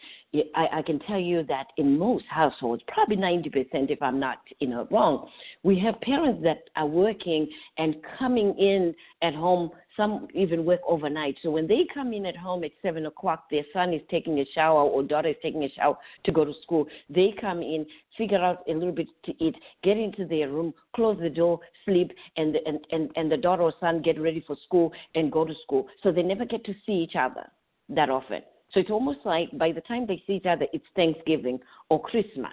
I, 0.55 0.67
I 0.73 0.83
can 0.83 0.99
tell 1.01 1.19
you 1.19 1.45
that 1.45 1.69
in 1.79 1.99
most 1.99 2.25
households, 2.29 2.83
probably 2.89 3.17
90%, 3.17 3.91
if 3.91 4.03
I'm 4.03 4.21
not 4.21 4.39
you 4.59 4.69
know, 4.69 4.87
wrong, 4.91 5.29
we 5.63 5.79
have 5.81 5.99
parents 6.03 6.43
that 6.43 6.65
are 6.77 6.87
working 6.87 7.49
and 7.79 7.97
coming 8.19 8.55
in 8.59 8.95
at 9.23 9.35
home. 9.35 9.71
Some 9.97 10.29
even 10.35 10.65
work 10.65 10.81
overnight. 10.87 11.37
So 11.43 11.51
when 11.51 11.67
they 11.67 11.87
come 11.93 12.15
in 12.15 12.25
at 12.25 12.37
home 12.37 12.65
at 12.65 12.71
7 12.81 13.05
o'clock, 13.05 13.45
their 13.51 13.65
son 13.75 13.93
is 13.93 14.01
taking 14.11 14.39
a 14.39 14.45
shower 14.55 14.83
or 14.83 15.03
daughter 15.03 15.29
is 15.29 15.37
taking 15.43 15.65
a 15.65 15.71
shower 15.71 15.97
to 16.25 16.33
go 16.33 16.47
to 16.47 16.53
school. 16.63 16.87
They 17.11 17.35
come 17.39 17.61
in, 17.61 17.85
figure 18.17 18.43
out 18.43 18.63
a 18.69 18.73
little 18.73 18.93
bit 18.93 19.09
to 19.25 19.45
eat, 19.45 19.55
get 19.83 19.99
into 19.99 20.27
their 20.27 20.49
room, 20.49 20.73
close 20.97 21.19
the 21.21 21.29
door, 21.29 21.61
sleep, 21.85 22.11
and, 22.39 22.57
and, 22.65 22.79
and, 22.91 23.11
and 23.17 23.31
the 23.31 23.37
daughter 23.37 23.63
or 23.63 23.75
son 23.81 24.01
get 24.01 24.19
ready 24.19 24.43
for 24.47 24.57
school 24.65 24.93
and 25.15 25.31
go 25.31 25.45
to 25.45 25.55
school. 25.63 25.87
So 26.03 26.11
they 26.11 26.23
never 26.23 26.47
get 26.47 26.65
to 26.65 26.75
see 26.87 26.93
each 26.93 27.17
other 27.17 27.51
that 27.89 28.11
often. 28.11 28.43
So 28.73 28.81
it's 28.81 28.91
almost 28.91 29.21
like 29.25 29.57
by 29.59 29.73
the 29.73 29.83
time 29.83 30.07
they 30.07 30.23
see 30.27 30.35
each 30.35 30.47
other, 30.47 30.67
it's 30.73 30.85
Thanksgiving 30.97 31.61
or 31.91 32.01
Christmas. 32.01 32.53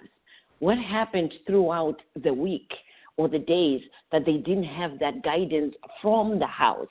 What 0.58 0.78
happened 0.78 1.32
throughout 1.46 1.96
the 2.22 2.32
week 2.32 2.70
or 3.16 3.28
the 3.28 3.38
days 3.38 3.80
that 4.12 4.26
they 4.26 4.36
didn't 4.36 4.64
have 4.64 4.98
that 4.98 5.22
guidance 5.22 5.74
from 6.02 6.38
the 6.38 6.46
house? 6.46 6.88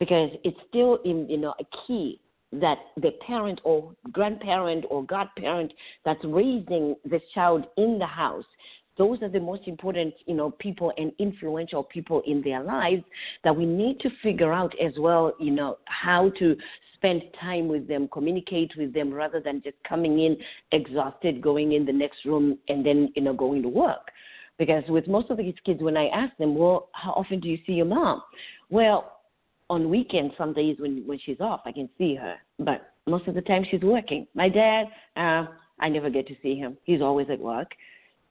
Because 0.00 0.30
it's 0.42 0.58
still 0.68 0.98
in, 1.04 1.28
you 1.28 1.36
know, 1.36 1.54
a 1.60 1.64
key 1.86 2.20
that 2.52 2.78
the 2.96 3.12
parent 3.26 3.60
or 3.64 3.94
grandparent 4.12 4.84
or 4.90 5.04
godparent 5.04 5.72
that's 6.04 6.24
raising 6.24 6.96
this 7.04 7.22
child 7.32 7.64
in 7.76 7.98
the 7.98 8.06
house 8.06 8.44
those 8.96 9.20
are 9.22 9.28
the 9.28 9.40
most 9.40 9.62
important 9.66 10.14
you 10.26 10.34
know 10.34 10.50
people 10.52 10.92
and 10.96 11.12
influential 11.18 11.82
people 11.82 12.22
in 12.26 12.42
their 12.42 12.62
lives 12.62 13.02
that 13.42 13.54
we 13.54 13.66
need 13.66 13.98
to 14.00 14.10
figure 14.22 14.52
out 14.52 14.72
as 14.84 14.92
well 14.98 15.34
you 15.38 15.50
know 15.50 15.78
how 15.86 16.30
to 16.38 16.56
spend 17.04 17.22
time 17.38 17.68
with 17.68 17.86
them, 17.86 18.08
communicate 18.10 18.72
with 18.78 18.94
them 18.94 19.12
rather 19.12 19.38
than 19.38 19.60
just 19.62 19.76
coming 19.86 20.20
in 20.20 20.36
exhausted, 20.72 21.42
going 21.42 21.72
in 21.72 21.84
the 21.84 21.92
next 21.92 22.24
room, 22.24 22.58
and 22.68 22.84
then 22.84 23.12
you 23.14 23.22
know 23.22 23.34
going 23.34 23.62
to 23.62 23.68
work. 23.68 24.10
Because 24.58 24.84
with 24.88 25.06
most 25.06 25.30
of 25.30 25.36
these 25.36 25.54
kids, 25.66 25.82
when 25.82 25.96
I 25.96 26.06
ask 26.08 26.34
them, 26.38 26.54
well, 26.54 26.88
how 26.92 27.10
often 27.10 27.40
do 27.40 27.48
you 27.48 27.58
see 27.66 27.72
your 27.72 27.86
mom? 27.86 28.22
Well, 28.70 29.18
on 29.68 29.90
weekends, 29.90 30.32
some 30.38 30.54
days 30.54 30.76
when 30.78 31.06
when 31.06 31.18
she's 31.18 31.40
off, 31.40 31.60
I 31.66 31.72
can 31.72 31.90
see 31.98 32.14
her, 32.14 32.36
but 32.58 32.92
most 33.06 33.28
of 33.28 33.34
the 33.34 33.42
time 33.42 33.66
she's 33.70 33.82
working. 33.82 34.26
My 34.34 34.48
dad, 34.48 34.86
uh, 35.16 35.46
I 35.80 35.90
never 35.90 36.08
get 36.08 36.26
to 36.28 36.34
see 36.42 36.54
him. 36.54 36.78
He's 36.84 37.02
always 37.02 37.28
at 37.30 37.38
work, 37.38 37.72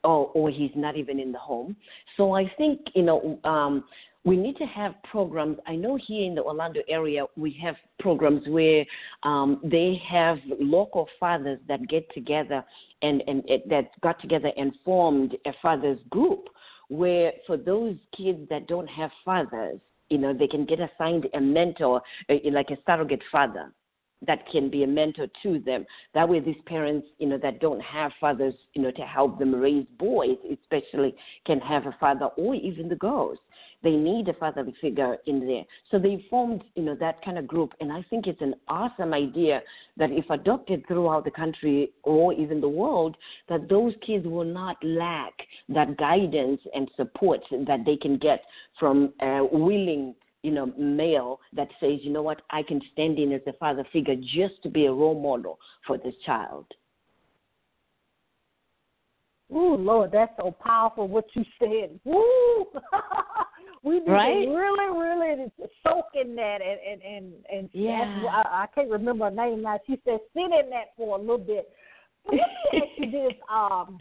or 0.04 0.28
or 0.34 0.50
he's 0.50 0.72
not 0.76 0.96
even 0.96 1.20
in 1.20 1.32
the 1.32 1.39
home. 1.39 1.76
So 2.18 2.34
I 2.34 2.52
think 2.58 2.80
you 2.96 3.04
know. 3.04 3.39
Um, 3.44 3.84
we 4.26 4.38
need 4.38 4.56
to 4.58 4.66
have 4.66 4.94
programs. 5.04 5.58
I 5.68 5.76
know 5.76 5.98
here 5.98 6.26
in 6.26 6.36
the 6.36 6.44
Orlando 6.44 6.80
area, 6.88 7.26
we 7.36 7.58
have 7.62 7.76
programs 8.00 8.48
where 8.48 8.86
um, 9.24 9.60
they 9.63 10.02
have 10.10 10.38
local 10.60 11.10
fathers 11.20 11.60
that 11.68 11.88
get 11.89 12.10
together 12.13 12.63
and, 13.02 13.22
and 13.28 13.44
it, 13.48 13.68
that 13.70 13.89
got 14.02 14.22
together 14.22 14.52
and 14.56 14.74
formed 14.86 15.36
a 15.46 15.52
fathers 15.62 16.00
group 16.10 16.48
where 16.88 17.34
for 17.46 17.58
those 17.58 17.96
kids 18.16 18.39
that 18.50 18.68
don't 18.68 18.88
have 18.88 19.12
fathers, 19.26 19.80
you 20.10 20.18
know, 20.18 20.34
they 20.34 20.48
can 20.48 20.66
get 20.66 20.80
assigned 20.80 21.28
a 21.34 21.42
mentor, 21.42 22.02
like 22.30 22.70
a 22.70 22.78
surrogate 22.86 23.24
father 23.32 23.74
that 24.28 24.50
can 24.52 24.70
be 24.70 24.84
a 24.84 24.88
mentor 24.88 25.28
to 25.44 25.60
them. 25.60 25.86
That 26.14 26.28
way, 26.28 26.40
these 26.40 26.62
parents, 26.66 27.08
you 27.18 27.28
know, 27.28 27.38
that 27.40 27.60
don't 27.60 27.82
have 27.82 28.12
fathers, 28.20 28.54
you 28.74 28.82
know, 28.82 28.92
to 28.92 29.02
help 29.02 29.40
them 29.40 29.54
raise 29.54 29.86
boys, 29.98 30.38
especially, 30.52 31.16
can 31.46 31.60
have 31.60 31.86
a 31.86 31.96
father 32.00 32.26
or 32.38 32.56
even 32.56 32.90
the 32.90 32.96
girls 32.96 33.38
they 33.84 33.92
need 33.92 34.30
a 34.30 34.34
fatherly 34.34 34.74
figure 34.82 35.18
in 35.28 35.46
there. 35.46 35.64
So 35.92 36.00
they 36.00 36.26
formed, 36.30 36.64
you 36.76 36.84
know, 36.84 36.96
that 36.96 37.24
kind 37.24 37.38
of 37.38 37.46
group, 37.46 37.74
and 37.82 37.92
I 37.92 38.04
think 38.10 38.28
it's 38.28 38.42
an 38.42 38.56
awesome 38.68 39.14
idea 39.14 39.62
that 39.98 40.10
if 40.12 40.30
adopted 40.30 40.88
throughout 40.88 41.26
the 41.26 41.32
country 41.32 41.92
or 42.04 42.34
even 42.34 42.62
the 42.62 42.70
world, 42.70 43.18
that 43.50 43.70
those 43.70 43.94
kids 44.06 44.26
will 44.26 44.46
not 44.46 44.78
lack 44.84 45.34
that 45.70 45.98
guidance 45.98 46.62
and 46.74 46.90
support 46.96 47.42
that 47.52 47.84
they 47.86 47.98
can 47.98 48.18
get 48.18 48.44
from 48.80 49.14
a 49.22 49.46
willing 49.52 50.16
you 50.44 50.52
know, 50.52 50.68
male 50.78 51.40
that 51.54 51.70
says, 51.80 52.00
you 52.04 52.12
know 52.12 52.22
what, 52.22 52.42
I 52.52 52.62
can 52.64 52.82
stand 52.92 53.18
in 53.18 53.32
as 53.32 53.42
a 53.48 53.54
father 53.54 53.86
figure 53.92 54.16
just 54.16 54.62
to 54.64 54.70
be 54.70 54.86
a 54.86 54.92
role 54.92 55.20
model 55.20 55.58
for 55.88 55.98
this 55.98 56.14
child. 56.26 56.66
Ooh, 59.52 59.76
Lord, 59.76 60.12
that's 60.12 60.34
so 60.38 60.52
powerful 60.52 61.08
what 61.08 61.26
you 61.34 61.44
said. 61.60 62.00
Woo! 62.04 62.66
we 63.84 64.00
need 64.00 64.10
right? 64.10 64.46
to 64.46 64.56
really, 64.56 64.98
really 64.98 65.52
soak 65.84 66.06
in 66.16 66.36
that 66.36 66.60
and 66.62 66.80
and 66.82 67.02
and, 67.04 67.34
and 67.52 67.70
yeah. 67.72 68.24
I, 68.32 68.64
I 68.64 68.66
can't 68.74 68.90
remember 68.90 69.26
her 69.26 69.32
name 69.32 69.62
now. 69.62 69.80
She 69.86 70.00
said 70.06 70.20
sit 70.34 70.44
in 70.44 70.70
that 70.72 70.96
for 70.98 71.18
a 71.18 71.22
little 71.22 71.38
bit. 71.38 71.70
Let 72.26 72.36
me 72.36 72.42
ask 72.74 72.84
you 72.98 73.12
this: 73.12 73.34
um, 73.52 74.00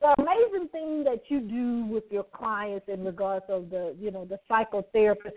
the 0.00 0.14
amazing 0.22 0.68
thing 0.68 1.04
that 1.04 1.22
you 1.28 1.40
do 1.40 1.86
with 1.92 2.04
your 2.10 2.24
clients 2.24 2.86
in 2.88 3.04
regards 3.04 3.46
of 3.48 3.70
the 3.70 3.96
you 3.98 4.10
know 4.10 4.24
the 4.24 4.38
psychotherapist. 4.48 5.32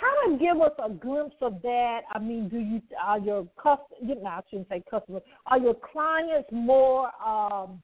Kind 0.00 0.34
of 0.34 0.40
give 0.40 0.60
us 0.60 0.72
a 0.84 0.90
glimpse 0.90 1.36
of 1.40 1.62
that. 1.62 2.00
I 2.12 2.18
mean, 2.18 2.48
do 2.48 2.58
you 2.58 2.80
are 3.02 3.18
your 3.18 3.46
cust? 3.60 3.82
You 4.02 4.16
know, 4.16 4.26
I 4.26 4.40
shouldn't 4.50 4.68
say 4.68 4.82
customers. 4.90 5.22
Are 5.46 5.58
your 5.58 5.74
clients 5.92 6.48
more 6.50 7.10
um, 7.24 7.80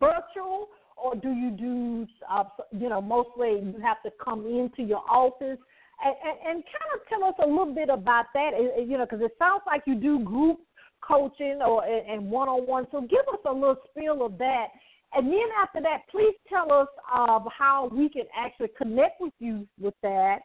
virtual, 0.00 0.68
or 0.96 1.14
do 1.14 1.30
you 1.30 1.50
do 1.50 2.06
uh, 2.30 2.44
you 2.70 2.88
know 2.88 3.00
mostly 3.00 3.50
you 3.50 3.74
have 3.82 4.02
to 4.04 4.10
come 4.22 4.46
into 4.46 4.82
your 4.82 5.02
office? 5.08 5.58
And, 6.04 6.16
and, 6.24 6.56
and 6.56 6.64
kind 6.64 6.90
of 6.94 7.08
tell 7.08 7.24
us 7.24 7.34
a 7.44 7.46
little 7.46 7.74
bit 7.74 7.90
about 7.90 8.26
that. 8.34 8.50
You 8.78 8.96
know, 8.96 9.04
because 9.04 9.20
it 9.20 9.32
sounds 9.38 9.62
like 9.66 9.82
you 9.86 9.94
do 9.94 10.20
group 10.20 10.60
coaching 11.06 11.60
or 11.64 11.84
and 11.84 12.30
one 12.30 12.48
on 12.48 12.66
one. 12.66 12.86
So 12.90 13.02
give 13.02 13.28
us 13.32 13.40
a 13.44 13.52
little 13.52 13.76
spiel 13.90 14.24
of 14.24 14.38
that 14.38 14.68
and 15.14 15.26
then 15.26 15.48
after 15.60 15.80
that, 15.82 16.02
please 16.10 16.34
tell 16.48 16.72
us 16.72 16.88
uh, 17.12 17.40
how 17.56 17.90
we 17.92 18.08
can 18.08 18.24
actually 18.36 18.70
connect 18.78 19.20
with 19.20 19.34
you 19.38 19.66
with 19.78 19.94
that, 20.02 20.38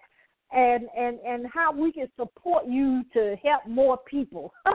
and 0.51 0.87
and 0.97 1.19
and 1.19 1.47
how 1.53 1.71
we 1.71 1.91
can 1.91 2.07
support 2.17 2.65
you 2.67 3.03
to 3.13 3.35
help 3.43 3.65
more 3.67 3.97
people. 4.09 4.53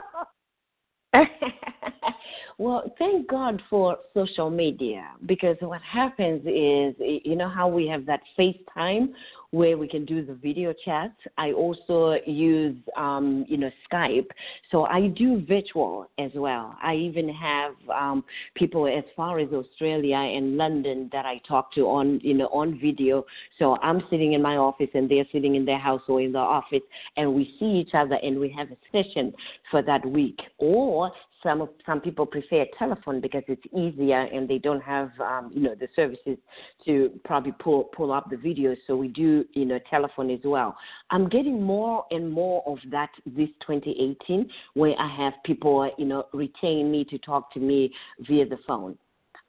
well, 2.57 2.93
thank 2.97 3.27
God 3.27 3.61
for 3.69 3.97
social 4.13 4.49
media 4.49 5.11
because 5.25 5.57
what 5.59 5.81
happens 5.81 6.41
is, 6.41 6.95
you 6.99 7.35
know, 7.35 7.49
how 7.49 7.67
we 7.67 7.87
have 7.87 8.05
that 8.05 8.21
FaceTime 8.37 9.09
where 9.53 9.77
we 9.77 9.87
can 9.87 10.03
do 10.03 10.25
the 10.25 10.33
video 10.33 10.73
chats. 10.83 11.13
I 11.37 11.51
also 11.51 12.17
use, 12.25 12.75
um, 12.97 13.45
you 13.47 13.57
know, 13.57 13.69
Skype. 13.87 14.25
So 14.71 14.85
I 14.85 15.09
do 15.09 15.45
virtual 15.47 16.07
as 16.17 16.31
well. 16.33 16.75
I 16.81 16.95
even 16.95 17.29
have 17.29 17.73
um, 17.95 18.23
people 18.55 18.87
as 18.87 19.03
far 19.15 19.37
as 19.37 19.49
Australia 19.49 20.15
and 20.15 20.57
London 20.57 21.07
that 21.13 21.27
I 21.27 21.39
talk 21.47 21.71
to 21.75 21.81
on, 21.81 22.19
you 22.23 22.33
know, 22.33 22.47
on 22.47 22.79
video. 22.79 23.25
So 23.59 23.77
I'm 23.83 24.01
sitting 24.09 24.33
in 24.33 24.41
my 24.41 24.57
office 24.57 24.89
and 24.95 25.07
they're 25.07 25.27
sitting 25.31 25.53
in 25.53 25.65
their 25.65 25.77
house 25.77 26.01
or 26.07 26.19
in 26.19 26.31
the 26.31 26.39
office, 26.39 26.81
and 27.15 27.31
we 27.31 27.53
see 27.59 27.65
each 27.65 27.93
other 27.93 28.17
and 28.23 28.39
we 28.39 28.49
have 28.57 28.69
a 28.71 28.77
session 28.91 29.31
for 29.69 29.83
that 29.83 30.03
week. 30.03 30.39
Or 30.57 31.11
some 31.43 31.69
some 31.85 32.01
people 32.01 32.25
prefer 32.25 32.65
telephone 32.79 33.21
because 33.21 33.43
it's 33.47 33.63
easier 33.75 34.21
and 34.21 34.49
they 34.49 34.57
don't 34.57 34.81
have 34.81 35.11
um, 35.19 35.51
you 35.53 35.61
know 35.61 35.75
the 35.75 35.87
services 35.95 36.37
to 36.85 37.11
probably 37.23 37.53
pull 37.59 37.85
pull 37.95 38.11
up 38.11 38.29
the 38.29 38.37
videos. 38.37 38.77
So 38.87 38.95
we 38.95 39.09
do 39.09 39.45
you 39.53 39.65
know 39.65 39.79
telephone 39.89 40.31
as 40.31 40.39
well. 40.43 40.75
I'm 41.11 41.29
getting 41.29 41.61
more 41.61 42.05
and 42.11 42.31
more 42.31 42.63
of 42.65 42.79
that 42.91 43.09
this 43.25 43.49
2018 43.67 44.49
where 44.73 44.95
I 44.99 45.15
have 45.17 45.33
people 45.45 45.91
you 45.97 46.05
know 46.05 46.25
retain 46.33 46.91
me 46.91 47.03
to 47.05 47.17
talk 47.19 47.53
to 47.53 47.59
me 47.59 47.93
via 48.19 48.47
the 48.47 48.57
phone. 48.65 48.97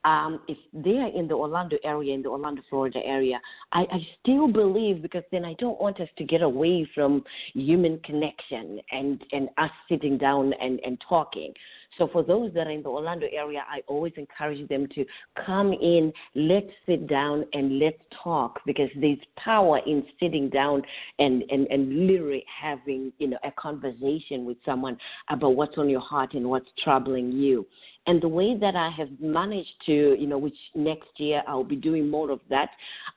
Um, 0.05 0.41
if 0.49 0.59
they 0.75 0.99
are 0.99 1.09
in 1.09 1.29
the 1.29 1.35
Orlando 1.35 1.79
area, 1.83 2.13
in 2.13 2.23
the 2.23 2.29
Orlando, 2.29 2.63
Florida 2.69 3.01
area, 3.05 3.41
I, 3.73 3.81
I 3.91 4.07
still 4.21 4.49
believe 4.49 5.01
because 5.01 5.23
then 5.33 5.47
I 5.47 5.55
don't 5.55 5.81
want 5.81 5.99
us 5.99 6.09
to 6.19 6.25
get 6.25 6.43
away 6.43 6.89
from 6.95 7.25
human 7.55 7.99
connection 8.01 8.81
and, 8.93 9.25
and 9.33 9.49
us 9.57 9.71
sitting 9.89 10.19
down 10.19 10.53
and, 10.61 10.79
and 10.85 11.03
talking. 11.09 11.55
So 11.99 12.09
for 12.09 12.23
those 12.23 12.53
that 12.55 12.67
are 12.67 12.71
in 12.71 12.83
the 12.83 12.89
Orlando 12.89 13.27
area, 13.33 13.65
I 13.69 13.81
always 13.87 14.13
encourage 14.17 14.67
them 14.69 14.87
to 14.95 15.05
come 15.47 15.73
in, 15.73 16.13
let's 16.35 16.71
sit 16.87 17.07
down 17.07 17.45
and 17.53 17.79
let's 17.79 17.99
talk 18.23 18.61
because 18.67 18.89
there's 19.01 19.19
power 19.37 19.81
in 19.87 20.05
sitting 20.21 20.49
down 20.49 20.83
and, 21.19 21.45
and, 21.51 21.67
and 21.69 22.07
literally 22.07 22.45
having, 22.61 23.13
you 23.19 23.29
know, 23.29 23.39
a 23.45 23.51
conversation 23.53 24.45
with 24.45 24.57
someone 24.65 24.97
about 25.31 25.57
what's 25.57 25.79
on 25.79 25.89
your 25.89 26.01
heart 26.01 26.35
and 26.35 26.49
what's 26.49 26.69
troubling 26.83 27.33
you. 27.33 27.67
And 28.07 28.21
the 28.21 28.29
way 28.29 28.57
that 28.59 28.77
I 28.77 28.90
have 28.90 29.09
managed 29.19 29.73
to, 29.87 30.17
you 30.19 30.27
know, 30.27 30.37
which 30.37 30.57
next 30.75 31.09
year 31.17 31.43
I'll 31.49 31.64
be 31.64 31.77
doing 31.77 32.11
more 32.11 32.31
of 32.31 32.40
that, 32.51 32.69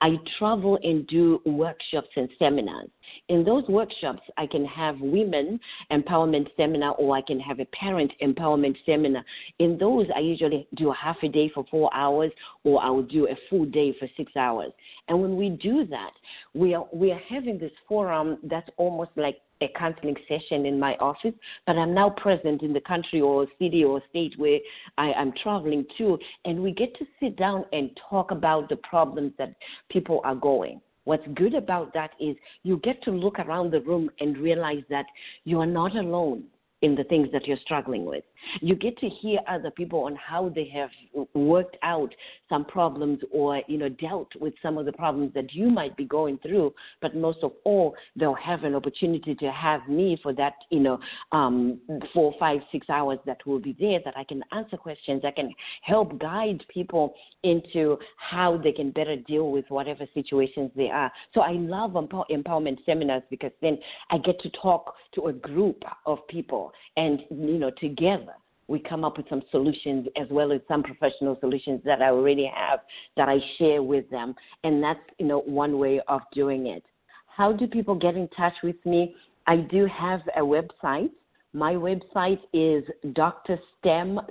I 0.02 0.12
travel 0.38 0.80
and 0.82 1.06
do 1.08 1.41
workshops 1.45 2.08
and 2.15 2.30
seminars. 2.39 2.89
In 3.28 3.43
those 3.43 3.67
workshops, 3.67 4.21
I 4.38 4.47
can 4.47 4.65
have 4.65 4.95
women 5.00 5.60
empowerment 5.91 6.47
seminar 6.56 6.93
or 6.93 7.15
I 7.15 7.21
can 7.21 7.39
have 7.39 7.60
a 7.60 7.65
parent 7.65 8.12
empowerment 8.21 8.76
seminar. 8.86 9.23
In 9.60 9.78
those, 9.78 10.08
I 10.15 10.19
usually 10.19 10.67
do 10.76 10.91
a 10.91 10.95
half 10.95 11.17
a 11.23 11.28
day 11.28 11.52
for 11.54 11.65
four 11.69 11.93
hours 11.93 12.32
or 12.63 12.82
I 12.82 12.89
will 12.89 13.04
do 13.04 13.28
a 13.28 13.36
full 13.50 13.65
day 13.65 13.93
for 14.00 14.08
six 14.15 14.36
hours. 14.38 14.71
And 15.10 15.21
when 15.21 15.36
we 15.36 15.50
do 15.50 15.86
that, 15.88 16.12
we 16.54 16.73
are, 16.76 16.88
we 16.93 17.12
are 17.12 17.21
having 17.30 17.58
this 17.58 17.71
forum 17.88 18.38
that's 18.43 18.69
almost 18.78 19.12
like 19.17 19.39
a 19.62 19.67
counseling 19.78 20.15
session 20.28 20.65
in 20.65 20.80
my 20.80 20.96
office, 20.96 21.34
but 21.65 21.78
I'm 21.78 21.93
now 21.93 22.10
present 22.12 22.62
in 22.62 22.74
the 22.74 22.82
country 22.82 23.22
or 23.22 23.48
city 23.60 23.84
or 23.84 24.02
state 24.10 24.34
where 24.38 24.60
I 24.98 25.12
am 25.13 25.34
traveling 25.41 25.86
to, 25.98 26.17
and 26.46 26.62
we 26.62 26.72
get 26.72 26.98
to 27.00 27.06
sit 27.20 27.38
down 27.38 27.65
and 27.74 27.89
talk 28.10 28.32
about 28.32 28.70
the 28.70 28.78
problems 28.78 29.34
that 29.38 29.56
people 29.89 30.22
are 30.24 30.36
going. 30.36 30.82
What's 31.06 31.28
good 31.36 31.54
about 31.54 31.93
that 31.93 32.12
is 32.20 32.36
you 32.63 32.78
get 32.84 33.02
to 33.04 33.12
look 33.12 33.39
around 33.39 33.72
the 33.72 33.80
room 33.82 34.10
and 34.20 34.38
realize 34.38 34.84
that 34.89 35.06
you 35.46 35.60
are 35.62 35.65
not 35.65 35.96
alone 35.96 36.43
in 36.82 36.94
the 36.96 37.04
things 37.06 37.28
that 37.34 37.48
you're 37.48 37.58
struggling 37.58 38.06
with. 38.06 38.24
You 38.62 38.76
get 38.76 38.98
to 39.00 39.10
hear 39.10 39.40
other 39.48 39.72
people 39.72 40.04
on 40.04 40.16
how 40.16 40.50
they 40.50 40.70
have 40.74 40.90
worked 41.34 41.76
out 41.82 42.13
some 42.50 42.66
problems 42.66 43.20
or, 43.32 43.62
you 43.68 43.78
know, 43.78 43.90
dealt 43.90 44.30
with 44.40 44.54
some 44.62 44.78
of 44.78 44.86
the 44.86 44.92
problems 44.94 45.34
that 45.34 45.54
you 45.54 45.70
might 45.70 45.98
be 45.98 46.06
going 46.06 46.38
through. 46.40 46.74
But 47.02 47.16
most 47.16 47.40
of 47.42 47.54
all, 47.63 47.96
they'll 48.16 48.36
have 48.36 48.63
an 48.63 48.76
opportunity 48.76 49.34
to 49.36 49.52
have 49.52 49.88
me 49.88 50.20
for 50.22 50.34
that, 50.34 50.54
you 50.70 50.80
know, 50.80 51.00
um, 51.32 51.80
four, 52.13 52.34
five, 52.40 52.60
six 52.72 52.88
hours 52.90 53.18
that 53.26 53.46
will 53.48 53.60
be 53.60 53.76
there 53.80 54.00
that 54.06 54.16
I 54.16 54.24
can 54.24 54.44
answer 54.52 54.78
questions. 54.78 55.24
I 55.26 55.32
can 55.32 55.52
help 55.82 56.20
guide 56.20 56.63
people 56.72 57.16
into 57.42 57.98
how 58.18 58.58
they 58.63 58.72
can 58.72 58.92
better 58.92 59.16
deal 59.16 59.52
with 59.52 59.66
whatever 59.70 60.06
situations 60.13 60.70
they 60.76 60.90
are. 60.90 61.12
So 61.34 61.42
I 61.42 61.54
love 61.54 61.92
empowerment 61.92 62.78
seminars 62.86 63.24
because 63.32 63.52
then 63.62 63.80
I 64.12 64.20
get 64.20 64.40
to 64.42 64.50
talk 64.52 64.94
to 65.16 65.28
a 65.28 65.34
group 65.34 65.84
of 66.06 66.26
people 66.28 66.66
and, 66.95 67.21
you 67.30 67.58
know, 67.58 67.71
together 67.80 68.34
we 68.67 68.80
come 68.80 69.03
up 69.06 69.17
with 69.17 69.27
some 69.30 69.41
solutions 69.49 70.08
as 70.21 70.27
well 70.30 70.51
as 70.51 70.60
some 70.67 70.84
professional 70.84 71.38
solutions 71.39 71.82
that 71.86 72.01
I 72.01 72.10
already 72.10 72.51
have 72.53 72.80
that 73.15 73.30
I 73.30 73.39
share 73.58 73.82
with 73.82 74.10
them. 74.10 74.36
And 74.63 74.84
that's, 74.84 74.99
you 75.19 75.25
know, 75.25 75.39
one 75.39 75.80
way 75.80 76.01
of 76.08 76.21
doing 76.34 76.67
it. 76.67 76.84
How 77.27 77.53
do 77.53 77.67
people 77.67 77.95
get 77.95 78.15
in 78.15 78.27
touch 78.30 78.53
with 78.63 78.75
me? 78.86 79.15
I 79.45 79.58
do 79.58 79.86
have 79.86 80.21
a 80.36 80.41
website. 80.41 81.12
My 81.53 81.73
website 81.73 82.41
is 82.53 82.84
drstemspeaks, 83.06 84.21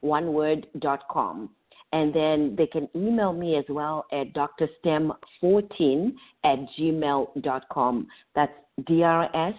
one 0.00 0.32
word, 0.32 0.66
dot. 0.78 1.04
And 1.92 2.12
then 2.12 2.54
they 2.58 2.66
can 2.66 2.88
email 2.94 3.32
me 3.32 3.56
as 3.56 3.64
well 3.68 4.04
at 4.12 4.34
drstem14 4.34 6.12
at 6.44 6.58
gmail.com. 6.78 8.06
That's 8.34 8.52
DRS 8.84 9.54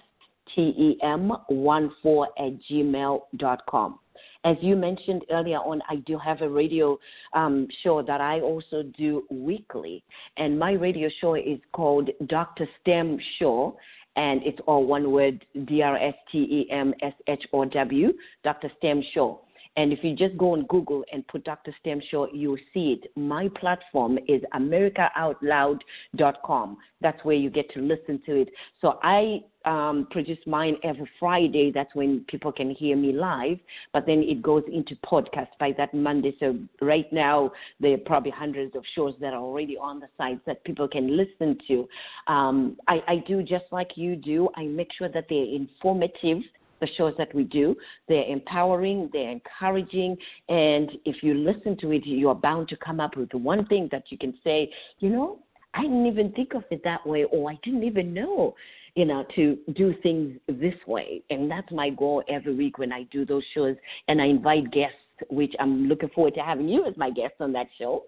tem14 0.55 2.27
at 2.37 2.53
gmail.com. 2.69 3.99
As 4.43 4.55
you 4.61 4.75
mentioned 4.75 5.25
earlier 5.29 5.57
on, 5.57 5.81
I 5.89 5.97
do 5.97 6.17
have 6.17 6.41
a 6.41 6.49
radio 6.49 6.97
um, 7.33 7.67
show 7.83 8.01
that 8.03 8.21
I 8.21 8.39
also 8.39 8.83
do 8.97 9.25
weekly. 9.29 10.03
And 10.37 10.57
my 10.57 10.71
radio 10.73 11.09
show 11.19 11.33
is 11.35 11.59
called 11.73 12.09
Dr. 12.27 12.67
STEM 12.81 13.17
Show. 13.39 13.77
And 14.15 14.41
it's 14.43 14.59
all 14.65 14.85
one 14.85 15.11
word, 15.11 15.45
D 15.65 15.81
R 15.81 15.97
S 15.97 16.15
T 16.31 16.37
E 16.39 16.71
M 16.71 16.93
S 17.01 17.13
H 17.27 17.45
O 17.53 17.65
W, 17.65 18.13
Dr. 18.43 18.71
STEM 18.77 19.03
Show. 19.13 19.41
And 19.77 19.93
if 19.93 20.03
you 20.03 20.13
just 20.15 20.35
go 20.37 20.53
on 20.53 20.65
Google 20.65 21.05
and 21.13 21.25
put 21.27 21.43
Dr. 21.43 21.71
STEM 21.79 22.01
Show, 22.09 22.27
you'll 22.33 22.57
see 22.73 22.99
it. 22.99 23.11
My 23.15 23.47
platform 23.59 24.17
is 24.27 24.41
AmericaOutloud.com. 24.55 26.77
That's 26.99 27.23
where 27.23 27.35
you 27.35 27.51
get 27.51 27.69
to 27.75 27.79
listen 27.79 28.19
to 28.25 28.41
it. 28.41 28.49
So 28.81 28.97
I 29.03 29.41
um, 29.65 30.07
produce 30.09 30.39
mine 30.47 30.77
every 30.83 31.07
Friday. 31.19 31.71
That's 31.71 31.93
when 31.93 32.25
people 32.27 32.51
can 32.51 32.71
hear 32.71 32.97
me 32.97 33.13
live. 33.13 33.59
But 33.93 34.07
then 34.07 34.23
it 34.23 34.41
goes 34.41 34.63
into 34.71 34.95
podcast 35.05 35.49
by 35.59 35.73
that 35.77 35.93
Monday. 35.93 36.35
So 36.39 36.57
right 36.81 37.05
now, 37.13 37.51
there 37.79 37.93
are 37.93 37.99
probably 37.99 38.31
hundreds 38.31 38.75
of 38.75 38.83
shows 38.95 39.13
that 39.21 39.33
are 39.33 39.41
already 39.41 39.77
on 39.77 39.99
the 39.99 40.07
site 40.17 40.43
that 40.47 40.63
people 40.63 40.87
can 40.87 41.15
listen 41.15 41.55
to. 41.67 41.87
Um, 42.25 42.77
I, 42.87 43.03
I 43.07 43.17
do 43.27 43.43
just 43.43 43.65
like 43.71 43.91
you 43.95 44.15
do. 44.15 44.49
I 44.55 44.63
make 44.63 44.89
sure 44.97 45.09
that 45.09 45.27
they're 45.29 45.45
informative 45.45 46.41
the 46.79 46.87
shows 46.97 47.13
that 47.17 47.33
we 47.33 47.43
do. 47.43 47.75
They're 48.07 48.25
empowering, 48.25 49.09
they're 49.13 49.31
encouraging, 49.31 50.17
and 50.49 50.91
if 51.05 51.23
you 51.23 51.33
listen 51.33 51.77
to 51.77 51.91
it, 51.91 52.05
you 52.05 52.29
are 52.29 52.35
bound 52.35 52.69
to 52.69 52.77
come 52.77 52.99
up 52.99 53.17
with 53.17 53.33
one 53.33 53.65
thing 53.65 53.89
that 53.91 54.03
you 54.09 54.17
can 54.17 54.33
say, 54.43 54.71
you 54.99 55.09
know, 55.09 55.39
I 55.73 55.81
didn't 55.81 56.05
even 56.07 56.31
think 56.31 56.53
of 56.55 56.63
it 56.71 56.83
that 56.83 57.05
way, 57.05 57.25
or 57.25 57.51
I 57.51 57.57
didn't 57.63 57.83
even 57.83 58.13
know, 58.13 58.55
you 58.95 59.05
know, 59.05 59.25
to 59.35 59.57
do 59.75 59.93
things 60.01 60.39
this 60.47 60.73
way. 60.87 61.21
And 61.29 61.49
that's 61.49 61.71
my 61.71 61.89
goal 61.89 62.23
every 62.29 62.55
week 62.55 62.77
when 62.77 62.91
I 62.91 63.03
do 63.03 63.25
those 63.25 63.43
shows 63.53 63.75
and 64.07 64.21
I 64.21 64.25
invite 64.25 64.71
guests 64.71 64.97
which 65.29 65.53
I'm 65.59 65.87
looking 65.87 66.09
forward 66.09 66.35
to 66.35 66.41
having 66.41 66.69
you 66.69 66.85
as 66.85 66.95
my 66.97 67.09
guest 67.09 67.35
on 67.39 67.51
that 67.53 67.67
show, 67.77 68.03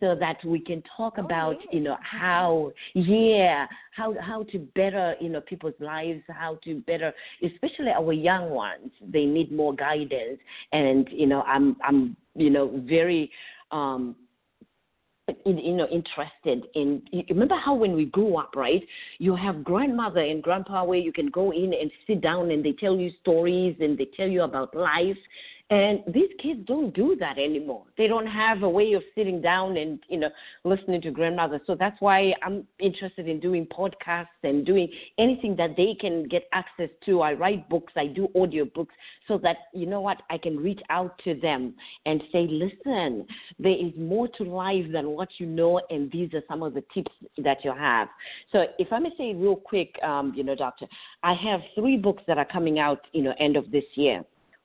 so 0.00 0.14
that 0.18 0.36
we 0.44 0.60
can 0.60 0.82
talk 0.96 1.14
oh, 1.18 1.24
about, 1.24 1.56
yeah. 1.60 1.78
you 1.78 1.80
know, 1.80 1.96
how, 2.02 2.72
yeah, 2.94 3.66
how 3.94 4.14
how 4.20 4.44
to 4.44 4.58
better, 4.74 5.14
you 5.20 5.28
know, 5.28 5.40
people's 5.40 5.74
lives, 5.80 6.22
how 6.28 6.58
to 6.64 6.80
better, 6.80 7.12
especially 7.44 7.90
our 7.90 8.12
young 8.12 8.50
ones. 8.50 8.90
They 9.06 9.24
need 9.24 9.52
more 9.52 9.74
guidance, 9.74 10.38
and 10.72 11.08
you 11.10 11.26
know, 11.26 11.42
I'm 11.42 11.76
I'm 11.84 12.16
you 12.34 12.50
know 12.50 12.82
very 12.86 13.30
um 13.70 14.16
you 15.46 15.72
know 15.72 15.86
interested 15.86 16.68
in 16.74 17.02
remember 17.30 17.54
how 17.56 17.74
when 17.74 17.94
we 17.94 18.06
grew 18.06 18.36
up 18.36 18.54
right 18.56 18.82
you 19.18 19.36
have 19.36 19.62
grandmother 19.62 20.20
and 20.20 20.42
grandpa 20.42 20.84
where 20.84 20.98
you 20.98 21.12
can 21.12 21.28
go 21.30 21.52
in 21.52 21.72
and 21.72 21.90
sit 22.06 22.20
down 22.20 22.50
and 22.50 22.64
they 22.64 22.72
tell 22.72 22.96
you 22.96 23.10
stories 23.20 23.76
and 23.80 23.96
they 23.96 24.06
tell 24.16 24.26
you 24.28 24.42
about 24.42 24.74
life 24.74 25.16
and 25.72 26.00
these 26.06 26.28
kids 26.38 26.60
don't 26.66 26.94
do 26.94 27.16
that 27.18 27.38
anymore. 27.38 27.84
They 27.96 28.06
don't 28.06 28.26
have 28.26 28.62
a 28.62 28.68
way 28.68 28.92
of 28.92 29.02
sitting 29.14 29.40
down 29.40 29.78
and, 29.78 29.98
you 30.10 30.18
know, 30.18 30.28
listening 30.64 31.00
to 31.00 31.10
grandmother. 31.10 31.62
So 31.66 31.74
that's 31.74 31.98
why 31.98 32.34
I'm 32.42 32.66
interested 32.78 33.26
in 33.26 33.40
doing 33.40 33.66
podcasts 33.66 34.26
and 34.42 34.66
doing 34.66 34.90
anything 35.16 35.56
that 35.56 35.70
they 35.78 35.96
can 35.98 36.28
get 36.28 36.42
access 36.52 36.90
to. 37.06 37.22
I 37.22 37.32
write 37.32 37.70
books, 37.70 37.94
I 37.96 38.08
do 38.08 38.28
audio 38.38 38.66
books 38.66 38.94
so 39.26 39.38
that, 39.38 39.56
you 39.72 39.86
know 39.86 40.02
what, 40.02 40.20
I 40.28 40.36
can 40.36 40.58
reach 40.58 40.80
out 40.90 41.18
to 41.24 41.40
them 41.40 41.72
and 42.04 42.22
say, 42.32 42.46
listen, 42.50 43.26
there 43.58 43.72
is 43.72 43.94
more 43.96 44.28
to 44.28 44.44
life 44.44 44.84
than 44.92 45.08
what 45.12 45.30
you 45.38 45.46
know, 45.46 45.80
and 45.88 46.12
these 46.12 46.34
are 46.34 46.42
some 46.50 46.62
of 46.62 46.74
the 46.74 46.84
tips 46.92 47.12
that 47.38 47.64
you 47.64 47.72
have. 47.72 48.08
So 48.52 48.66
if 48.78 48.92
I 48.92 48.98
may 48.98 49.10
say 49.16 49.32
real 49.32 49.56
quick, 49.56 49.94
um, 50.02 50.34
you 50.36 50.44
know, 50.44 50.54
doctor, 50.54 50.86
I 51.22 51.32
have 51.32 51.60
three 51.74 51.96
books 51.96 52.22
that 52.26 52.36
are 52.36 52.44
coming 52.44 52.78
out, 52.78 53.06
you 53.12 53.22
know, 53.22 53.32
end 53.38 53.56
of 53.56 53.70
this 53.70 53.84
year. 53.94 54.22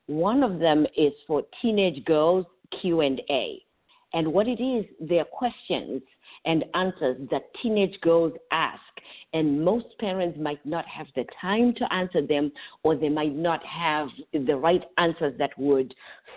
One 0.08 0.42
of 0.42 0.58
them 0.58 0.86
is 0.96 1.12
for 1.26 1.42
teenage 1.62 2.04
girls 2.04 2.44
Q&A. 2.80 3.62
And 4.14 4.32
what 4.32 4.48
it 4.48 4.60
is, 4.60 4.86
they're 5.00 5.24
questions 5.24 6.02
and 6.44 6.64
answers 6.74 7.28
that 7.30 7.42
teenage 7.62 8.00
girls 8.00 8.32
ask 8.50 8.80
and 9.32 9.62
most 9.64 9.86
parents 9.98 10.38
might 10.40 10.64
not 10.64 10.86
have 10.86 11.06
the 11.14 11.24
time 11.40 11.74
to 11.74 11.92
answer 11.92 12.26
them 12.26 12.50
or 12.82 12.96
they 12.96 13.08
might 13.08 13.34
not 13.34 13.64
have 13.64 14.08
the 14.32 14.56
right 14.56 14.84
answers 14.98 15.34
that 15.38 15.50
would 15.58 15.94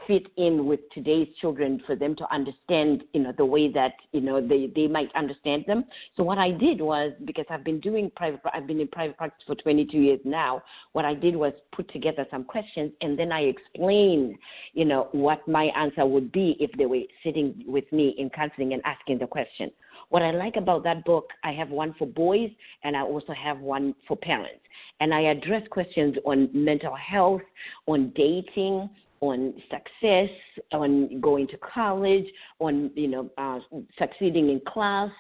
fit 0.08 0.28
in 0.38 0.66
with 0.66 0.80
today's 0.94 1.28
children 1.40 1.82
for 1.86 1.96
them 1.96 2.16
to 2.16 2.34
understand 2.34 3.04
you 3.14 3.22
know 3.22 3.34
the 3.38 3.46
way 3.46 3.72
that 3.72 3.94
you 4.12 4.22
know 4.22 4.46
they 4.46 4.72
they 4.76 4.88
might 4.88 5.10
understand 5.16 5.64
them. 5.68 5.86
So 6.18 6.24
what 6.24 6.38
i 6.38 6.52
did 6.52 6.82
was 6.82 7.12
because 7.26 7.46
i've 7.50 7.64
been 7.64 7.80
doing 7.80 8.12
private 8.16 8.42
i've 8.54 8.68
been 8.68 8.80
in 8.80 8.88
private 8.88 9.18
practice 9.18 9.44
for 9.46 9.56
22 9.56 9.98
years 9.98 10.20
now 10.26 10.62
what 10.94 11.06
i 11.06 11.14
did 11.14 11.36
was 11.36 11.54
put 11.72 11.92
together 11.92 12.26
some 12.32 12.44
questions 12.44 12.92
and 13.02 13.18
then 13.18 13.32
i 13.32 13.42
explained 13.42 14.36
you 14.74 14.86
know 14.86 15.08
what 15.12 15.46
my 15.48 15.66
answer 15.78 16.06
would 16.06 16.32
be 16.32 16.56
if 16.60 16.72
they 16.78 16.86
were 16.86 17.02
sitting 17.24 17.64
with 17.66 17.90
me 17.92 18.16
in 18.18 18.30
counseling 18.30 18.74
and 18.74 18.82
asking 18.86 19.18
the 19.20 19.28
question 19.28 19.72
what 20.12 20.22
I 20.22 20.32
like 20.32 20.58
about 20.58 20.84
that 20.84 21.06
book, 21.06 21.30
I 21.42 21.54
have 21.54 21.70
one 21.70 21.96
for 21.98 22.06
boys 22.06 22.50
and 22.84 22.98
I 22.98 23.02
also 23.02 23.32
have 23.32 23.60
one 23.60 23.96
for 24.10 24.18
parents. 24.18 24.60
And 25.00 25.14
I 25.14 25.22
address 25.22 25.64
questions 25.72 26.18
on 26.26 26.50
mental 26.54 26.94
health, 26.96 27.42
on 27.88 28.12
dating, 28.14 28.90
on 29.22 29.54
success, 29.70 30.30
on 30.74 31.22
going 31.22 31.48
to 31.48 31.58
college, 31.60 32.26
on 32.60 32.92
you 32.94 33.08
know 33.08 33.30
uh, 33.38 33.60
succeeding 33.98 34.50
in 34.50 34.60
class, 34.68 35.12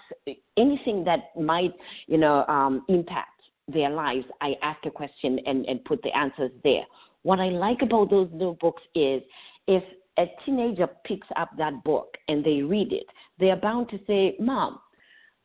anything 0.58 1.06
that 1.06 1.30
might 1.40 1.74
you 2.08 2.18
know 2.18 2.46
um, 2.48 2.84
impact 2.90 3.30
their 3.70 3.92
lives. 3.92 4.26
I 4.42 4.56
ask 4.62 4.86
a 4.86 4.92
question 4.92 5.40
and, 5.46 5.66
and 5.68 5.84
put 5.86 6.02
the 6.04 6.16
answers 6.16 6.52
there. 6.66 6.84
What 7.24 7.40
I 7.40 7.48
like 7.48 7.82
about 7.82 8.10
those 8.10 8.28
little 8.34 8.58
books 8.60 8.84
is 8.94 9.22
if 9.68 9.84
a 10.22 10.32
teenager 10.46 10.88
picks 11.06 11.28
up 11.36 11.50
that 11.58 11.84
book 11.84 12.16
and 12.28 12.44
they 12.44 12.62
read 12.62 12.94
it, 12.94 13.08
they 13.40 13.52
are 13.52 13.58
bound 13.58 13.90
to 13.90 14.00
say, 14.08 14.36
Mom, 14.40 14.80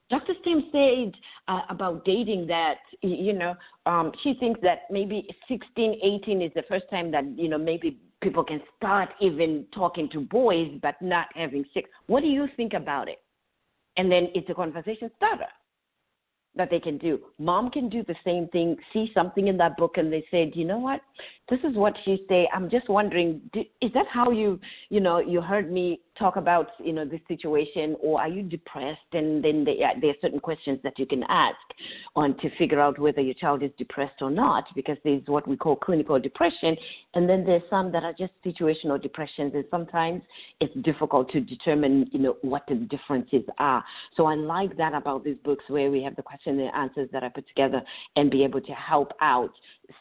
Dr. 0.08 0.34
Stem 0.40 0.68
said 0.70 1.12
uh, 1.48 1.62
about 1.68 2.04
dating 2.04 2.46
that, 2.46 2.78
you 3.02 3.32
know, 3.32 3.54
um, 3.86 4.12
she 4.22 4.34
thinks 4.34 4.60
that 4.62 4.82
maybe 4.90 5.28
16, 5.48 5.98
18 6.02 6.42
is 6.42 6.52
the 6.54 6.62
first 6.68 6.84
time 6.90 7.10
that, 7.10 7.24
you 7.36 7.48
know, 7.48 7.58
maybe 7.58 7.98
people 8.22 8.44
can 8.44 8.60
start 8.76 9.08
even 9.20 9.66
talking 9.74 10.08
to 10.10 10.20
boys 10.20 10.70
but 10.80 10.94
not 11.00 11.26
having 11.34 11.64
sex. 11.74 11.88
What 12.06 12.20
do 12.20 12.28
you 12.28 12.48
think 12.56 12.72
about 12.72 13.08
it? 13.08 13.20
And 13.96 14.10
then 14.10 14.28
it's 14.34 14.48
a 14.48 14.54
conversation 14.54 15.10
starter 15.16 15.48
that 16.54 16.70
they 16.70 16.80
can 16.80 16.98
do. 16.98 17.20
Mom 17.38 17.70
can 17.70 17.88
do 17.88 18.02
the 18.04 18.14
same 18.24 18.48
thing, 18.48 18.76
see 18.92 19.10
something 19.12 19.48
in 19.48 19.56
that 19.58 19.76
book, 19.76 19.98
and 19.98 20.12
they 20.12 20.24
said, 20.30 20.52
you 20.54 20.64
know 20.64 20.78
what? 20.78 21.00
This 21.48 21.60
is 21.60 21.76
what 21.76 21.94
she 22.04 22.24
say. 22.28 22.48
I'm 22.52 22.68
just 22.68 22.88
wondering, 22.88 23.40
is 23.54 23.92
that 23.94 24.06
how 24.12 24.30
you, 24.30 24.58
you 24.88 24.98
know, 24.98 25.20
you 25.20 25.40
heard 25.40 25.70
me 25.70 26.00
talk 26.18 26.36
about, 26.36 26.70
you 26.82 26.92
know, 26.92 27.04
this 27.04 27.20
situation, 27.28 27.94
or 28.02 28.20
are 28.20 28.28
you 28.28 28.42
depressed? 28.42 28.98
And 29.12 29.44
then 29.44 29.64
they, 29.64 29.80
there 30.00 30.10
are 30.10 30.20
certain 30.20 30.40
questions 30.40 30.80
that 30.82 30.98
you 30.98 31.06
can 31.06 31.22
ask 31.28 31.56
on 32.16 32.36
to 32.38 32.50
figure 32.56 32.80
out 32.80 32.98
whether 32.98 33.20
your 33.20 33.34
child 33.34 33.62
is 33.62 33.70
depressed 33.78 34.22
or 34.22 34.30
not, 34.30 34.64
because 34.74 34.96
there's 35.04 35.22
what 35.26 35.46
we 35.46 35.56
call 35.56 35.76
clinical 35.76 36.18
depression, 36.18 36.76
and 37.14 37.28
then 37.28 37.44
there's 37.44 37.62
some 37.70 37.92
that 37.92 38.02
are 38.02 38.14
just 38.14 38.32
situational 38.44 39.00
depressions, 39.00 39.52
and 39.54 39.64
sometimes 39.70 40.22
it's 40.60 40.74
difficult 40.82 41.30
to 41.30 41.40
determine, 41.40 42.08
you 42.10 42.18
know, 42.18 42.36
what 42.42 42.64
the 42.66 42.74
differences 42.74 43.44
are. 43.58 43.84
So 44.16 44.26
I 44.26 44.34
like 44.34 44.76
that 44.78 44.94
about 44.94 45.22
these 45.22 45.36
books 45.44 45.64
where 45.68 45.92
we 45.92 46.02
have 46.02 46.16
the 46.16 46.22
question 46.22 46.58
and 46.58 46.74
answers 46.74 47.08
that 47.12 47.22
I 47.22 47.28
put 47.28 47.46
together 47.46 47.82
and 48.16 48.30
be 48.30 48.42
able 48.42 48.62
to 48.62 48.72
help 48.72 49.12
out 49.20 49.52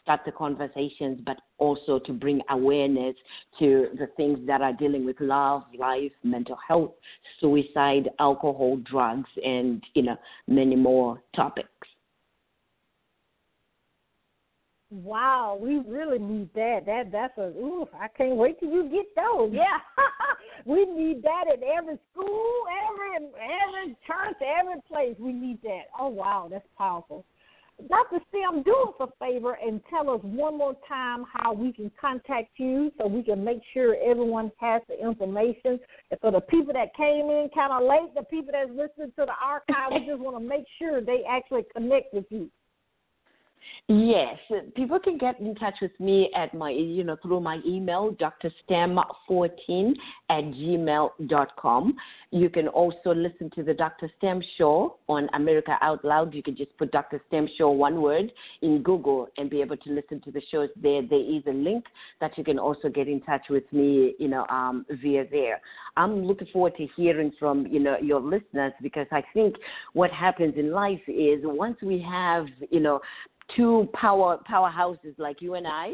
start 0.02 0.20
the 0.24 0.32
conversations, 0.32 1.20
but 1.24 1.36
also 1.58 1.98
to 2.00 2.12
bring 2.12 2.40
awareness 2.50 3.14
to 3.58 3.88
the 3.98 4.08
things 4.16 4.38
that 4.46 4.60
are 4.60 4.72
dealing 4.72 5.04
with 5.04 5.20
love, 5.20 5.62
life, 5.78 6.12
mental 6.22 6.58
health, 6.66 6.92
suicide, 7.40 8.08
alcohol, 8.18 8.76
drugs, 8.78 9.30
and 9.44 9.82
you 9.94 10.02
know 10.02 10.16
many 10.46 10.76
more 10.76 11.22
topics. 11.34 11.68
Wow, 14.90 15.58
we 15.60 15.80
really 15.80 16.18
need 16.18 16.48
that. 16.54 16.86
That 16.86 17.10
that's 17.10 17.36
a 17.38 17.48
ooh, 17.58 17.88
I 18.00 18.06
can't 18.08 18.36
wait 18.36 18.60
till 18.60 18.70
you 18.70 18.88
get 18.88 19.06
those. 19.16 19.50
Yeah. 19.52 19.78
we 20.64 20.84
need 20.84 21.22
that 21.24 21.44
in 21.52 21.62
every 21.64 21.98
school, 22.12 22.64
every 22.88 23.26
every 23.26 23.96
church, 24.06 24.36
every 24.40 24.80
place. 24.88 25.16
We 25.18 25.32
need 25.32 25.60
that. 25.62 25.86
Oh 25.98 26.08
wow, 26.08 26.46
that's 26.48 26.66
powerful. 26.78 27.24
Dr. 27.88 28.20
Stem, 28.28 28.62
do 28.62 28.74
us 28.88 28.94
a 29.00 29.24
favor 29.24 29.58
and 29.62 29.80
tell 29.90 30.08
us 30.08 30.20
one 30.22 30.56
more 30.56 30.74
time 30.88 31.24
how 31.30 31.52
we 31.52 31.72
can 31.72 31.90
contact 32.00 32.50
you 32.56 32.90
so 32.98 33.06
we 33.06 33.22
can 33.22 33.44
make 33.44 33.60
sure 33.74 33.96
everyone 34.02 34.50
has 34.58 34.80
the 34.88 34.98
information. 34.98 35.78
And 36.10 36.20
for 36.20 36.30
the 36.32 36.40
people 36.40 36.72
that 36.72 36.96
came 36.96 37.26
in 37.26 37.50
kind 37.54 37.72
of 37.72 37.88
late, 37.88 38.14
the 38.14 38.24
people 38.24 38.52
that's 38.52 38.70
listening 38.70 39.12
to 39.18 39.26
the 39.26 39.34
archive, 39.44 39.92
we 39.92 40.06
just 40.06 40.20
want 40.20 40.36
to 40.36 40.48
make 40.48 40.64
sure 40.78 41.00
they 41.02 41.22
actually 41.28 41.64
connect 41.74 42.14
with 42.14 42.24
you. 42.30 42.50
Yes, 43.88 44.36
people 44.74 44.98
can 44.98 45.16
get 45.16 45.38
in 45.38 45.54
touch 45.54 45.76
with 45.80 45.92
me 46.00 46.28
at 46.34 46.52
my, 46.52 46.70
you 46.70 47.04
know, 47.04 47.16
through 47.22 47.38
my 47.38 47.60
email, 47.64 48.16
drstem14 48.16 49.94
at 50.28 50.42
gmail.com. 50.42 51.96
You 52.32 52.50
can 52.50 52.66
also 52.66 53.14
listen 53.14 53.48
to 53.54 53.62
the 53.62 53.72
Dr. 53.72 54.10
Stem 54.18 54.42
Show 54.58 54.96
on 55.08 55.28
America 55.34 55.78
Out 55.82 56.04
Loud. 56.04 56.34
You 56.34 56.42
can 56.42 56.56
just 56.56 56.76
put 56.78 56.90
Dr. 56.90 57.22
Stem 57.28 57.48
Show 57.56 57.70
one 57.70 58.02
word 58.02 58.32
in 58.60 58.82
Google 58.82 59.28
and 59.38 59.48
be 59.48 59.60
able 59.60 59.76
to 59.76 59.92
listen 59.92 60.20
to 60.22 60.32
the 60.32 60.42
shows 60.50 60.68
there. 60.82 61.02
There 61.02 61.20
is 61.20 61.44
a 61.46 61.52
link 61.52 61.84
that 62.20 62.36
you 62.36 62.42
can 62.42 62.58
also 62.58 62.88
get 62.88 63.06
in 63.06 63.20
touch 63.20 63.42
with 63.48 63.72
me, 63.72 64.16
you 64.18 64.26
know, 64.26 64.46
um, 64.48 64.84
via 65.00 65.26
there. 65.30 65.60
I'm 65.96 66.24
looking 66.24 66.48
forward 66.52 66.76
to 66.78 66.88
hearing 66.96 67.32
from, 67.38 67.68
you 67.68 67.78
know, 67.78 67.96
your 68.02 68.20
listeners 68.20 68.72
because 68.82 69.06
I 69.12 69.22
think 69.32 69.54
what 69.92 70.10
happens 70.10 70.54
in 70.56 70.72
life 70.72 71.00
is 71.06 71.38
once 71.44 71.76
we 71.82 72.02
have, 72.02 72.46
you 72.70 72.80
know, 72.80 73.00
two 73.54 73.88
power 73.92 74.38
powerhouses 74.48 75.18
like 75.18 75.40
you 75.40 75.54
and 75.54 75.66
I 75.66 75.92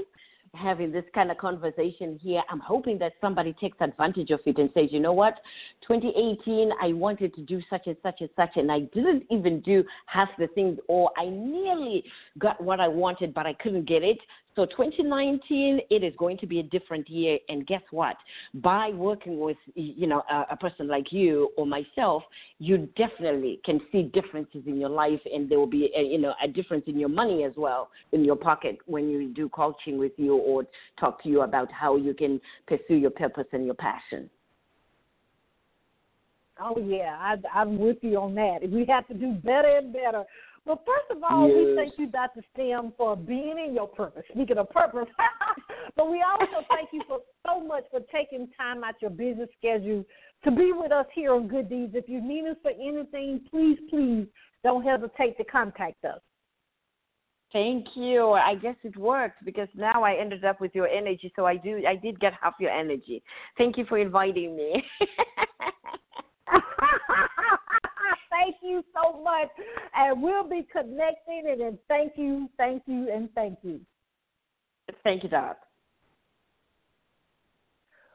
having 0.54 0.92
this 0.92 1.04
kind 1.14 1.30
of 1.30 1.38
conversation 1.38 2.18
here. 2.22 2.42
I'm 2.50 2.60
hoping 2.60 2.98
that 2.98 3.14
somebody 3.20 3.54
takes 3.54 3.78
advantage 3.80 4.30
of 4.30 4.40
it 4.44 4.58
and 4.58 4.70
says, 4.74 4.88
you 4.90 5.00
know 5.00 5.12
what, 5.12 5.40
2018, 5.86 6.70
I 6.80 6.92
wanted 6.92 7.34
to 7.34 7.40
do 7.42 7.60
such 7.70 7.86
and 7.86 7.96
such 8.02 8.20
and 8.20 8.28
such, 8.36 8.50
and 8.56 8.70
I 8.70 8.80
didn't 8.80 9.24
even 9.30 9.60
do 9.60 9.82
half 10.06 10.28
the 10.38 10.48
things, 10.48 10.78
or 10.88 11.10
I 11.16 11.26
nearly 11.28 12.04
got 12.38 12.62
what 12.62 12.80
I 12.80 12.88
wanted, 12.88 13.32
but 13.32 13.46
I 13.46 13.54
couldn't 13.54 13.86
get 13.86 14.02
it. 14.02 14.18
So 14.54 14.66
2019, 14.66 15.80
it 15.90 16.04
is 16.04 16.12
going 16.18 16.36
to 16.38 16.46
be 16.46 16.60
a 16.60 16.62
different 16.62 17.08
year. 17.08 17.38
And 17.48 17.66
guess 17.66 17.82
what? 17.90 18.16
By 18.54 18.90
working 18.90 19.40
with, 19.40 19.56
you 19.74 20.06
know, 20.06 20.22
a, 20.30 20.44
a, 20.50 20.56
person 20.56 20.88
like 20.88 21.10
you 21.10 21.50
or 21.56 21.66
myself, 21.66 22.22
you 22.58 22.88
definitely 22.96 23.60
can 23.64 23.80
see 23.90 24.02
differences 24.02 24.62
in 24.66 24.78
your 24.78 24.90
life, 24.90 25.20
and 25.32 25.48
there 25.48 25.58
will 25.58 25.66
be, 25.66 25.90
a, 25.96 26.02
you 26.02 26.18
know, 26.18 26.34
a 26.42 26.48
difference 26.48 26.84
in 26.86 26.98
your 26.98 27.08
money 27.08 27.44
as 27.44 27.52
well 27.56 27.90
in 28.12 28.24
your 28.24 28.36
pocket 28.36 28.78
when 28.86 29.08
you 29.08 29.32
do 29.32 29.48
coaching 29.48 29.98
with 29.98 30.12
you 30.16 30.36
or 30.36 30.64
talk 31.00 31.22
to 31.22 31.28
you 31.28 31.42
about 31.42 31.72
how 31.72 31.96
you 31.96 32.12
can 32.12 32.40
pursue 32.66 32.94
your 32.94 33.10
purpose 33.10 33.46
and 33.52 33.64
your 33.64 33.74
passion. 33.74 34.28
Oh 36.62 36.78
yeah, 36.78 37.16
I, 37.18 37.36
I'm 37.58 37.78
with 37.78 37.98
you 38.02 38.18
on 38.18 38.34
that. 38.36 38.60
We 38.70 38.84
have 38.86 39.06
to 39.08 39.14
do 39.14 39.32
better 39.32 39.78
and 39.78 39.92
better. 39.92 40.24
Well, 40.64 40.80
first 40.86 41.10
of 41.10 41.22
all, 41.28 41.48
yes. 41.48 41.56
we 41.56 41.74
thank 41.74 41.98
you, 41.98 42.06
Dr. 42.06 42.40
Stem, 42.54 42.92
for 42.96 43.16
being 43.16 43.56
in 43.66 43.74
your 43.74 43.88
purpose. 43.88 44.22
Speaking 44.30 44.58
of 44.58 44.70
purpose, 44.70 45.08
but 45.96 46.08
we 46.08 46.22
also 46.22 46.64
thank 46.68 46.90
you 46.92 47.02
for 47.08 47.18
so 47.44 47.60
much 47.60 47.82
for 47.90 48.00
taking 48.14 48.48
time 48.56 48.84
out 48.84 48.94
your 49.00 49.10
busy 49.10 49.42
schedule 49.58 50.04
to 50.44 50.50
be 50.52 50.72
with 50.72 50.92
us 50.92 51.06
here 51.14 51.34
on 51.34 51.48
Good 51.48 51.68
Deeds. 51.68 51.94
If 51.96 52.08
you 52.08 52.20
need 52.20 52.48
us 52.48 52.56
for 52.62 52.70
anything, 52.70 53.40
please, 53.50 53.78
please 53.90 54.26
don't 54.62 54.84
hesitate 54.84 55.36
to 55.38 55.44
contact 55.44 56.04
us. 56.04 56.20
Thank 57.52 57.88
you. 57.96 58.30
I 58.30 58.54
guess 58.54 58.76
it 58.82 58.96
worked 58.96 59.44
because 59.44 59.68
now 59.74 60.04
I 60.04 60.14
ended 60.14 60.44
up 60.44 60.60
with 60.60 60.74
your 60.74 60.88
energy, 60.88 61.32
so 61.36 61.44
I 61.44 61.56
do 61.56 61.82
I 61.86 61.96
did 61.96 62.18
get 62.18 62.32
half 62.40 62.54
your 62.58 62.70
energy. 62.70 63.22
Thank 63.58 63.76
you 63.76 63.84
for 63.84 63.98
inviting 63.98 64.56
me. 64.56 64.82
thank 68.30 68.56
you 68.62 68.84
so 68.94 69.22
much. 69.22 69.48
And 69.96 70.22
we'll 70.22 70.48
be 70.48 70.66
connecting 70.70 71.44
and 71.48 71.60
then 71.60 71.78
thank 71.88 72.12
you, 72.16 72.48
thank 72.56 72.82
you, 72.86 73.10
and 73.12 73.28
thank 73.34 73.58
you. 73.62 73.80
Thank 75.04 75.22
you, 75.22 75.28
Doc. 75.28 75.58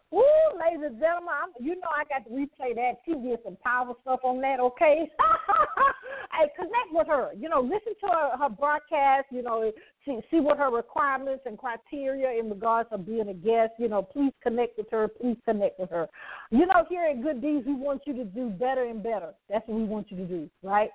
Woo, 0.10 0.24
ladies 0.56 0.86
and 0.86 1.00
gentlemen, 1.00 1.34
I'm, 1.36 1.66
you 1.66 1.76
know 1.76 1.90
I 1.94 2.06
got 2.06 2.24
to 2.28 2.32
replay 2.32 2.74
that. 2.76 2.94
She 3.06 3.14
did 3.14 3.40
some 3.44 3.58
powerful 3.64 3.98
stuff 4.02 4.22
on 4.24 4.40
that, 4.42 4.60
okay? 4.62 5.10
hey, 6.32 6.48
connect 6.56 6.92
with 6.92 7.08
her. 7.08 7.32
You 7.38 7.50
know, 7.50 7.60
listen 7.60 7.94
to 8.02 8.08
her, 8.08 8.38
her 8.38 8.50
broadcast. 8.50 9.26
You 9.32 9.44
know, 9.44 9.70
see 10.06 10.20
see 10.32 10.40
what 10.40 10.60
her 10.60 10.72
requirements 10.72 11.44
and 11.46 11.58
criteria 11.58 12.40
in 12.40 12.50
regards 12.50 12.90
to 12.92 12.98
being 12.98 13.28
a 13.28 13.34
guest. 13.34 13.74
You 13.78 13.90
know, 13.90 14.02
please 14.02 14.32
connect 14.42 14.78
with 14.78 14.88
her. 14.92 15.10
Please 15.10 15.38
connect 15.44 15.78
with 15.78 15.90
her. 15.90 16.08
You 16.52 16.66
know, 16.68 16.86
here 16.88 17.04
at 17.04 17.22
Good 17.22 17.42
Deeds, 17.42 17.66
we 17.68 17.74
want 17.74 18.04
you 18.06 18.14
to 18.14 18.24
do 18.24 18.50
better 18.50 18.86
and 18.86 19.04
better. 19.04 19.34
That's 19.50 19.68
what 19.68 19.78
we 19.78 19.84
want 19.84 20.10
you 20.10 20.18
to 20.18 20.26
do, 20.26 20.50
right? 20.64 20.90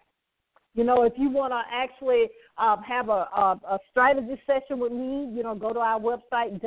You 0.74 0.84
know, 0.84 1.02
if 1.02 1.12
you 1.18 1.28
want 1.28 1.52
to 1.52 1.60
actually 1.70 2.30
um, 2.56 2.82
have 2.82 3.10
a, 3.10 3.28
a, 3.36 3.60
a 3.72 3.78
strategy 3.90 4.40
session 4.46 4.78
with 4.78 4.90
me, 4.90 5.30
you 5.36 5.42
know, 5.42 5.54
go 5.54 5.74
to 5.74 5.80
our 5.80 6.00
website, 6.00 6.58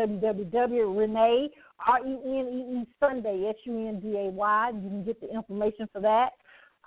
www.renee, 1.88 2.16
R-E-N-E-E, 2.24 2.86
Sunday, 3.00 3.50
S-U-N-D-A-Y. 3.50 4.72
You 4.76 4.90
can 4.90 5.04
get 5.04 5.22
the 5.22 5.34
information 5.34 5.90
for 5.92 6.02
that. 6.02 6.30